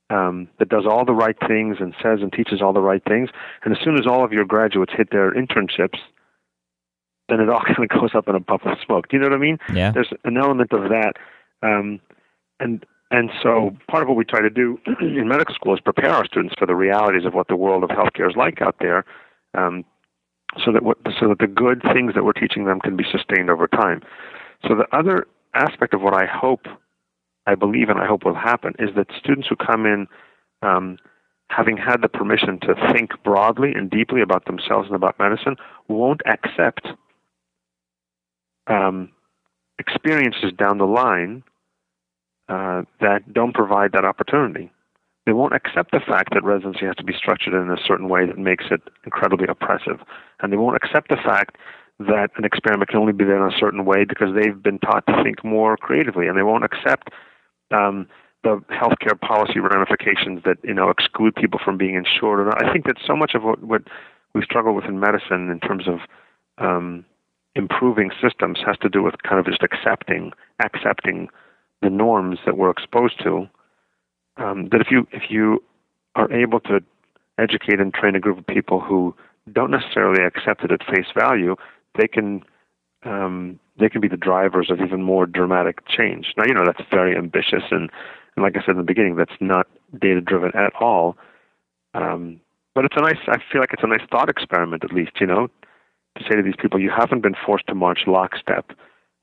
um, 0.09 0.47
that 0.59 0.69
does 0.69 0.85
all 0.85 1.05
the 1.05 1.13
right 1.13 1.37
things 1.47 1.77
and 1.79 1.93
says 2.01 2.19
and 2.21 2.31
teaches 2.31 2.61
all 2.61 2.73
the 2.73 2.81
right 2.81 3.03
things, 3.03 3.29
and 3.63 3.75
as 3.75 3.83
soon 3.83 3.97
as 3.97 4.05
all 4.05 4.23
of 4.23 4.31
your 4.31 4.45
graduates 4.45 4.93
hit 4.95 5.09
their 5.11 5.31
internships, 5.31 5.99
then 7.29 7.39
it 7.39 7.49
all 7.49 7.61
kind 7.65 7.79
of 7.79 7.89
goes 7.89 8.11
up 8.15 8.27
in 8.27 8.35
a 8.35 8.39
puff 8.39 8.61
of 8.65 8.77
smoke. 8.85 9.09
Do 9.09 9.17
you 9.17 9.23
know 9.23 9.29
what 9.29 9.35
I 9.35 9.39
mean? 9.39 9.57
Yeah. 9.73 9.91
There's 9.91 10.11
an 10.23 10.37
element 10.37 10.71
of 10.73 10.89
that, 10.89 11.13
um, 11.63 11.99
and 12.59 12.85
and 13.11 13.29
so 13.41 13.75
part 13.89 14.03
of 14.03 14.09
what 14.09 14.17
we 14.17 14.25
try 14.25 14.41
to 14.41 14.49
do 14.49 14.79
in 14.99 15.27
medical 15.27 15.53
school 15.55 15.73
is 15.73 15.79
prepare 15.79 16.11
our 16.11 16.25
students 16.25 16.55
for 16.57 16.65
the 16.65 16.75
realities 16.75 17.25
of 17.25 17.33
what 17.33 17.47
the 17.47 17.55
world 17.55 17.83
of 17.83 17.89
healthcare 17.89 18.29
is 18.29 18.35
like 18.35 18.61
out 18.61 18.75
there, 18.79 19.05
um, 19.57 19.83
so 20.63 20.71
that 20.71 20.83
what, 20.83 20.97
so 21.19 21.29
that 21.29 21.39
the 21.39 21.47
good 21.47 21.81
things 21.93 22.13
that 22.13 22.23
we're 22.23 22.33
teaching 22.33 22.65
them 22.65 22.79
can 22.79 22.95
be 22.95 23.05
sustained 23.11 23.49
over 23.49 23.67
time. 23.67 24.01
So 24.67 24.75
the 24.75 24.87
other 24.95 25.27
aspect 25.53 25.93
of 25.93 26.01
what 26.01 26.13
I 26.13 26.25
hope, 26.25 26.67
I 27.47 27.55
believe, 27.55 27.89
and 27.89 27.99
I 27.99 28.07
hope 28.07 28.25
will 28.25 28.35
happen 28.35 28.73
is 28.79 28.89
that 28.95 29.07
students 29.17 29.47
who 29.47 29.55
come 29.55 29.85
in 29.85 30.07
um, 30.61 30.97
having 31.49 31.77
had 31.77 32.01
the 32.01 32.09
permission 32.09 32.59
to 32.61 32.75
think 32.93 33.11
broadly 33.23 33.71
and 33.73 33.89
deeply 33.89 34.21
about 34.21 34.45
themselves 34.45 34.87
and 34.87 34.95
about 34.95 35.19
medicine 35.19 35.55
won't 35.87 36.21
accept 36.25 36.87
um, 38.67 39.11
experiences 39.77 40.51
down 40.57 40.77
the 40.77 40.85
line 40.85 41.43
uh, 42.49 42.83
that 42.99 43.33
don't 43.33 43.53
provide 43.53 43.91
that 43.91 44.05
opportunity. 44.05 44.71
They 45.25 45.33
won't 45.33 45.55
accept 45.55 45.91
the 45.91 45.99
fact 45.99 46.33
that 46.33 46.43
residency 46.43 46.85
has 46.85 46.95
to 46.97 47.03
be 47.03 47.13
structured 47.13 47.53
in 47.53 47.71
a 47.71 47.81
certain 47.83 48.09
way 48.09 48.25
that 48.27 48.37
makes 48.37 48.65
it 48.69 48.81
incredibly 49.05 49.47
oppressive. 49.47 49.99
And 50.41 50.53
they 50.53 50.57
won't 50.57 50.75
accept 50.75 51.09
the 51.09 51.17
fact 51.17 51.57
that 51.99 52.29
an 52.37 52.45
experiment 52.45 52.89
can 52.89 52.99
only 52.99 53.13
be 53.13 53.23
done 53.23 53.41
in 53.41 53.53
a 53.53 53.57
certain 53.57 53.85
way 53.85 54.05
because 54.05 54.35
they've 54.35 54.61
been 54.61 54.79
taught 54.79 55.07
to 55.07 55.23
think 55.23 55.43
more 55.43 55.77
creatively. 55.77 56.27
And 56.27 56.37
they 56.37 56.43
won't 56.43 56.63
accept 56.63 57.09
um, 57.71 58.07
the 58.43 58.61
healthcare 58.69 59.19
policy 59.19 59.59
ramifications 59.59 60.43
that 60.45 60.57
you 60.63 60.73
know 60.73 60.89
exclude 60.89 61.35
people 61.35 61.59
from 61.63 61.77
being 61.77 61.95
insured. 61.95 62.47
I 62.53 62.71
think 62.71 62.85
that 62.85 62.97
so 63.05 63.15
much 63.15 63.33
of 63.33 63.43
what, 63.43 63.63
what 63.63 63.83
we 64.33 64.43
struggle 64.43 64.73
with 64.75 64.85
in 64.85 64.99
medicine 64.99 65.49
in 65.49 65.59
terms 65.59 65.87
of 65.87 65.99
um, 66.57 67.05
improving 67.55 68.11
systems 68.21 68.59
has 68.65 68.77
to 68.79 68.89
do 68.89 69.01
with 69.01 69.15
kind 69.23 69.39
of 69.39 69.45
just 69.45 69.63
accepting 69.63 70.31
accepting 70.63 71.29
the 71.81 71.89
norms 71.89 72.39
that 72.45 72.57
we're 72.57 72.69
exposed 72.69 73.21
to. 73.23 73.47
Um, 74.37 74.67
that 74.71 74.81
if 74.81 74.87
you 74.91 75.07
if 75.11 75.23
you 75.29 75.63
are 76.15 76.31
able 76.31 76.59
to 76.61 76.81
educate 77.39 77.79
and 77.79 77.93
train 77.93 78.15
a 78.15 78.19
group 78.19 78.37
of 78.37 78.47
people 78.47 78.79
who 78.79 79.15
don't 79.51 79.71
necessarily 79.71 80.23
accept 80.23 80.63
it 80.63 80.71
at 80.71 80.83
face 80.85 81.07
value, 81.17 81.55
they 81.97 82.07
can 82.07 82.43
um, 83.05 83.59
they 83.79 83.89
can 83.89 84.01
be 84.01 84.07
the 84.07 84.17
drivers 84.17 84.69
of 84.69 84.81
even 84.81 85.03
more 85.03 85.25
dramatic 85.25 85.87
change. 85.87 86.33
Now, 86.37 86.43
you 86.47 86.53
know 86.53 86.63
that's 86.65 86.87
very 86.89 87.15
ambitious, 87.15 87.63
and, 87.71 87.89
and 88.35 88.43
like 88.43 88.55
I 88.57 88.61
said 88.61 88.71
in 88.71 88.77
the 88.77 88.83
beginning, 88.83 89.15
that's 89.15 89.39
not 89.39 89.67
data 89.99 90.21
driven 90.21 90.51
at 90.55 90.73
all. 90.79 91.17
Um, 91.93 92.41
but 92.73 92.85
it's 92.85 92.95
a 92.97 93.01
nice. 93.01 93.19
I 93.27 93.37
feel 93.51 93.61
like 93.61 93.71
it's 93.73 93.83
a 93.83 93.87
nice 93.87 94.05
thought 94.11 94.29
experiment, 94.29 94.83
at 94.83 94.93
least. 94.93 95.21
You 95.21 95.27
know, 95.27 95.47
to 96.17 96.23
say 96.23 96.35
to 96.35 96.43
these 96.43 96.59
people, 96.59 96.79
you 96.79 96.91
haven't 96.95 97.21
been 97.21 97.35
forced 97.45 97.67
to 97.67 97.75
march 97.75 98.01
lockstep 98.07 98.71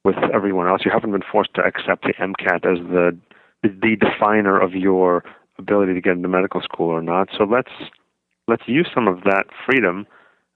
with 0.05 0.17
everyone 0.33 0.69
else. 0.69 0.83
You 0.85 0.91
haven't 0.91 1.13
been 1.13 1.23
forced 1.31 1.55
to 1.55 1.63
accept 1.63 2.05
the 2.05 2.15
MCAT 2.15 2.65
as 2.65 2.79
the 2.89 3.19
the 3.63 3.97
definer 3.97 4.59
of 4.59 4.75
your 4.75 5.23
ability 5.59 5.95
to 5.95 6.01
get 6.01 6.13
into 6.13 6.29
medical 6.29 6.61
school 6.61 6.89
or 6.89 7.03
not. 7.03 7.29
So 7.37 7.45
let's 7.45 7.73
let's 8.49 8.65
use 8.67 8.89
some 8.95 9.07
of 9.07 9.23
that 9.25 9.47
freedom 9.67 10.07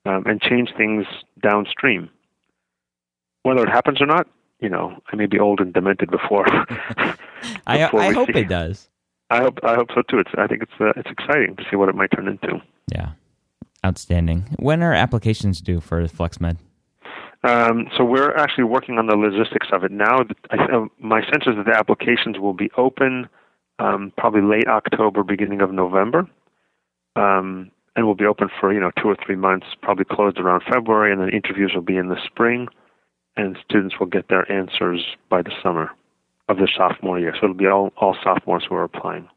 um, 0.07 0.25
and 0.27 0.41
change 0.41 0.71
things 0.77 1.07
downstream. 1.43 2.11
Whether 3.47 3.63
it 3.63 3.71
happens 3.71 4.01
or 4.01 4.07
not, 4.07 4.27
you 4.59 4.69
know, 4.69 5.01
I 5.13 5.15
may 5.15 5.27
be 5.27 5.39
old 5.39 5.61
and 5.61 5.73
demented 5.73 6.11
before. 6.11 6.45
before 6.69 7.17
I, 7.65 7.89
I 7.95 8.13
hope 8.13 8.33
see. 8.33 8.41
it 8.41 8.49
does. 8.49 8.89
I 9.31 9.39
hope 9.39 9.61
I 9.63 9.77
hope 9.77 9.89
so 9.95 10.03
too. 10.03 10.19
It's 10.19 10.31
I 10.37 10.49
think 10.49 10.63
it's 10.63 10.73
uh, 10.81 10.93
it's 10.97 11.09
exciting 11.09 11.55
to 11.55 11.65
see 11.71 11.77
what 11.77 11.89
it 11.89 11.95
might 11.95 12.11
turn 12.11 12.27
into. 12.27 12.61
Yeah, 12.93 13.13
outstanding. 13.85 14.57
When 14.59 14.83
are 14.83 14.93
applications 14.93 15.61
due 15.61 15.81
for 15.81 16.03
FlexMed? 16.09 16.57
Um, 17.45 17.89
so 17.97 18.05
we're 18.05 18.35
actually 18.35 18.65
working 18.65 18.99
on 18.99 19.07
the 19.07 19.15
logistics 19.15 19.69
of 19.73 19.85
it 19.85 19.93
now. 19.93 20.25
I, 20.51 20.65
uh, 20.65 20.87
my 20.99 21.21
sense 21.23 21.45
is 21.47 21.55
that 21.57 21.67
the 21.67 21.77
applications 21.77 22.41
will 22.41 22.55
be 22.55 22.71
open 22.77 23.29
um, 23.79 24.13
probably 24.19 24.43
late 24.43 24.67
October, 24.67 25.23
beginning 25.23 25.61
of 25.61 25.73
November, 25.73 26.27
um, 27.15 27.71
and 27.95 28.07
will 28.07 28.17
be 28.17 28.27
open 28.27 28.49
for 28.59 28.73
you 28.73 28.81
know 28.81 28.91
two 29.01 29.09
or 29.09 29.17
three 29.25 29.37
months. 29.37 29.67
Probably 29.83 30.05
closed 30.05 30.39
around 30.39 30.63
February, 30.69 31.13
and 31.13 31.21
then 31.21 31.29
interviews 31.29 31.71
will 31.75 31.83
be 31.83 31.97
in 31.97 32.09
the 32.09 32.19
spring, 32.27 32.67
and 33.37 33.57
students 33.65 33.99
will 33.99 34.07
get 34.07 34.29
their 34.29 34.51
answers 34.51 35.05
by 35.29 35.43
the 35.43 35.53
summer 35.63 35.91
of 36.49 36.59
their 36.59 36.71
sophomore 36.77 37.19
year. 37.19 37.35
So 37.35 37.45
it'll 37.45 37.55
be 37.55 37.67
all 37.67 37.93
all 37.97 38.17
sophomores 38.23 38.65
who 38.69 38.75
are 38.75 38.85
applying. 38.85 39.29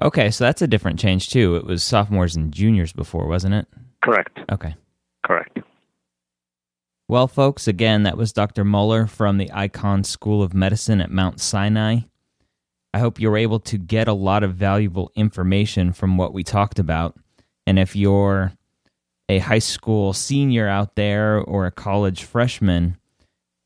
Okay, 0.00 0.30
so 0.30 0.44
that's 0.44 0.62
a 0.62 0.66
different 0.66 0.98
change 0.98 1.30
too. 1.30 1.56
It 1.56 1.64
was 1.64 1.82
sophomores 1.82 2.34
and 2.34 2.52
juniors 2.52 2.92
before, 2.92 3.26
wasn't 3.26 3.54
it? 3.54 3.66
Correct. 4.02 4.38
Okay. 4.50 4.74
Correct. 5.24 5.60
Well, 7.08 7.28
folks, 7.28 7.68
again, 7.68 8.04
that 8.04 8.16
was 8.16 8.32
Dr. 8.32 8.64
Muller 8.64 9.06
from 9.06 9.36
the 9.36 9.50
Icahn 9.50 10.04
School 10.04 10.42
of 10.42 10.54
Medicine 10.54 11.00
at 11.00 11.10
Mount 11.10 11.40
Sinai. 11.40 12.00
I 12.94 12.98
hope 12.98 13.20
you're 13.20 13.36
able 13.36 13.60
to 13.60 13.78
get 13.78 14.08
a 14.08 14.12
lot 14.12 14.42
of 14.42 14.54
valuable 14.54 15.12
information 15.14 15.92
from 15.92 16.16
what 16.16 16.32
we 16.32 16.42
talked 16.42 16.78
about. 16.78 17.16
And 17.66 17.78
if 17.78 17.94
you're 17.94 18.52
a 19.28 19.38
high 19.38 19.60
school 19.60 20.12
senior 20.12 20.68
out 20.68 20.96
there 20.96 21.38
or 21.38 21.66
a 21.66 21.70
college 21.70 22.24
freshman 22.24 22.96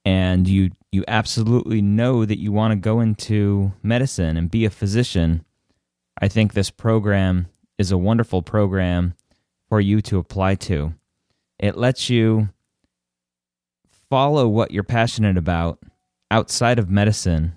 and 0.07 0.47
you 0.47 0.71
you 0.93 1.05
absolutely 1.09 1.83
know 1.83 2.25
that 2.25 2.39
you 2.39 2.53
want 2.53 2.71
to 2.71 2.77
go 2.77 3.01
into 3.01 3.73
medicine 3.83 4.37
and 4.39 4.51
be 4.51 4.65
a 4.65 4.71
physician, 4.71 5.45
I 6.23 6.29
think 6.29 6.53
this 6.55 6.71
program 6.71 7.49
is 7.77 7.91
a 7.91 7.99
wonderful 7.99 8.41
program 8.41 9.15
for 9.69 9.81
you 9.81 10.01
to 10.03 10.19
apply 10.19 10.55
to. 10.55 10.95
It 11.59 11.77
lets 11.77 12.09
you 12.09 12.49
follow 14.09 14.49
what 14.49 14.71
you're 14.71 14.85
passionate 14.85 15.37
about 15.37 15.81
outside 16.31 16.79
of 16.79 16.89
medicine, 16.89 17.57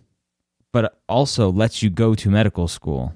but 0.73 0.99
also 1.07 1.51
lets 1.51 1.83
you 1.83 1.89
go 1.89 2.15
to 2.15 2.29
medical 2.29 2.67
school 2.67 3.13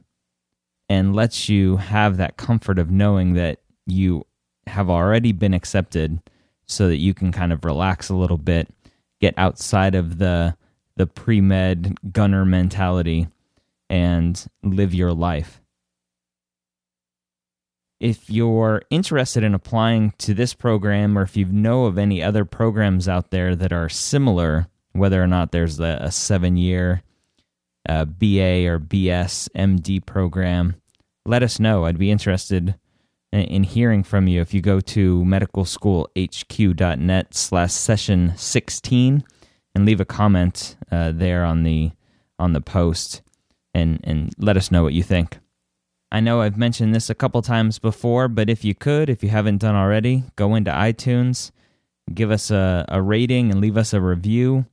and 0.88 1.16
lets 1.16 1.50
you 1.50 1.78
have 1.78 2.18
that 2.18 2.38
comfort 2.38 2.78
of 2.78 2.92
knowing 2.92 3.34
that 3.34 3.60
you 3.88 4.26
have 4.68 4.90
already 4.90 5.32
been 5.32 5.54
accepted 5.54 6.20
so 6.68 6.88
that 6.88 6.98
you 6.98 7.14
can 7.14 7.32
kind 7.32 7.52
of 7.52 7.66
relax 7.66 8.10
a 8.10 8.16
little 8.16 8.38
bit, 8.38 8.70
get 9.24 9.34
outside 9.38 9.96
of 9.96 10.18
the 10.18 10.56
the 10.96 11.08
pre-med 11.08 11.98
gunner 12.12 12.46
mentality 12.46 13.28
and 13.90 14.46
live 14.64 14.94
your 14.94 15.14
life 15.14 15.62
if 18.04 18.30
you're 18.30 18.82
interested 18.90 19.46
in 19.46 19.54
applying 19.54 20.12
to 20.18 20.34
this 20.34 20.54
program 20.54 21.18
or 21.18 21.22
if 21.22 21.38
you 21.38 21.46
know 21.46 21.86
of 21.86 21.98
any 21.98 22.22
other 22.22 22.44
programs 22.44 23.08
out 23.08 23.32
there 23.32 23.56
that 23.56 23.72
are 23.72 23.88
similar, 23.88 24.68
whether 24.92 25.24
or 25.24 25.28
not 25.28 25.54
there's 25.54 25.80
a, 25.80 26.00
a 26.02 26.12
seven 26.12 26.58
year 26.58 27.02
uh, 27.88 28.04
BA 28.04 28.68
or 28.68 28.78
BS 28.78 29.48
MD 29.56 30.06
program, 30.06 30.76
let 31.26 31.44
us 31.44 31.62
know. 31.62 31.86
I'd 31.86 31.98
be 31.98 32.12
interested 32.12 32.76
in, 33.34 33.42
in 33.42 33.64
hearing 33.64 34.04
from 34.04 34.28
you 34.28 34.40
if 34.40 34.54
you 34.54 34.62
go 34.62 34.80
to 34.80 35.24
medicalschoolhq.net 35.26 37.34
slash 37.34 37.74
session 37.74 38.34
16 38.38 39.24
and 39.76 39.86
leave 39.86 40.00
a 40.00 40.06
comment 40.06 40.78
uh, 40.92 41.12
there 41.12 41.44
on 41.44 41.64
the 41.64 41.92
on 42.40 42.54
the 42.54 42.62
post 42.62 43.22
and, 43.74 44.00
and 44.04 44.34
let 44.38 44.56
us 44.56 44.72
know 44.72 44.84
what 44.84 44.94
you 44.94 45.04
think. 45.04 45.40
I 46.12 46.20
know 46.20 46.42
I've 46.42 46.58
mentioned 46.58 46.94
this 46.94 47.10
a 47.10 47.16
couple 47.16 47.42
times 47.42 47.80
before, 47.80 48.28
but 48.28 48.50
if 48.50 48.64
you 48.64 48.76
could, 48.76 49.10
if 49.10 49.24
you 49.24 49.30
haven't 49.30 49.58
done 49.58 49.76
already, 49.76 50.26
go 50.36 50.54
into 50.54 50.70
iTunes, 50.70 51.50
give 52.14 52.30
us 52.30 52.52
a, 52.52 52.86
a 52.88 53.02
rating, 53.02 53.50
and 53.50 53.60
leave 53.60 53.78
us 53.78 53.94
a 53.94 54.02
review 54.02 54.66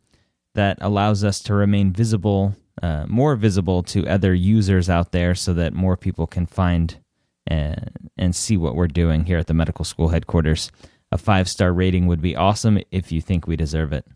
that 0.54 0.76
allows 0.82 1.24
us 1.24 1.40
to 1.44 1.54
remain 1.54 1.92
visible, 1.92 2.54
uh, 2.82 3.06
more 3.06 3.36
visible 3.36 3.82
to 3.84 4.06
other 4.06 4.34
users 4.34 4.90
out 4.90 5.12
there 5.12 5.34
so 5.34 5.54
that 5.54 5.72
more 5.72 5.96
people 5.96 6.26
can 6.26 6.44
find 6.44 6.98
and, 7.46 8.10
and 8.16 8.34
see 8.34 8.56
what 8.56 8.74
we're 8.74 8.86
doing 8.86 9.24
here 9.24 9.38
at 9.38 9.46
the 9.46 9.54
medical 9.54 9.84
school 9.84 10.08
headquarters. 10.08 10.70
A 11.12 11.18
five 11.18 11.48
star 11.48 11.72
rating 11.72 12.06
would 12.06 12.20
be 12.20 12.36
awesome 12.36 12.78
if 12.90 13.10
you 13.10 13.20
think 13.20 13.46
we 13.46 13.56
deserve 13.56 13.92
it. 13.92 14.06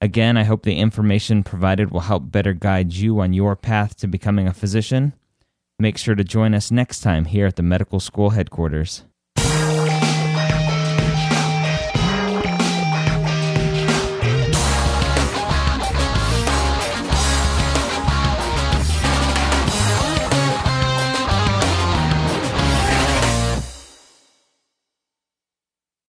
Again, 0.00 0.36
I 0.36 0.44
hope 0.44 0.62
the 0.62 0.78
information 0.78 1.42
provided 1.42 1.90
will 1.90 2.00
help 2.00 2.30
better 2.30 2.52
guide 2.52 2.92
you 2.92 3.20
on 3.20 3.32
your 3.32 3.56
path 3.56 3.96
to 3.96 4.06
becoming 4.06 4.46
a 4.46 4.54
physician. 4.54 5.12
Make 5.78 5.98
sure 5.98 6.14
to 6.14 6.24
join 6.24 6.54
us 6.54 6.70
next 6.70 7.00
time 7.00 7.24
here 7.24 7.46
at 7.46 7.56
the 7.56 7.62
medical 7.62 8.00
school 8.00 8.30
headquarters. 8.30 9.04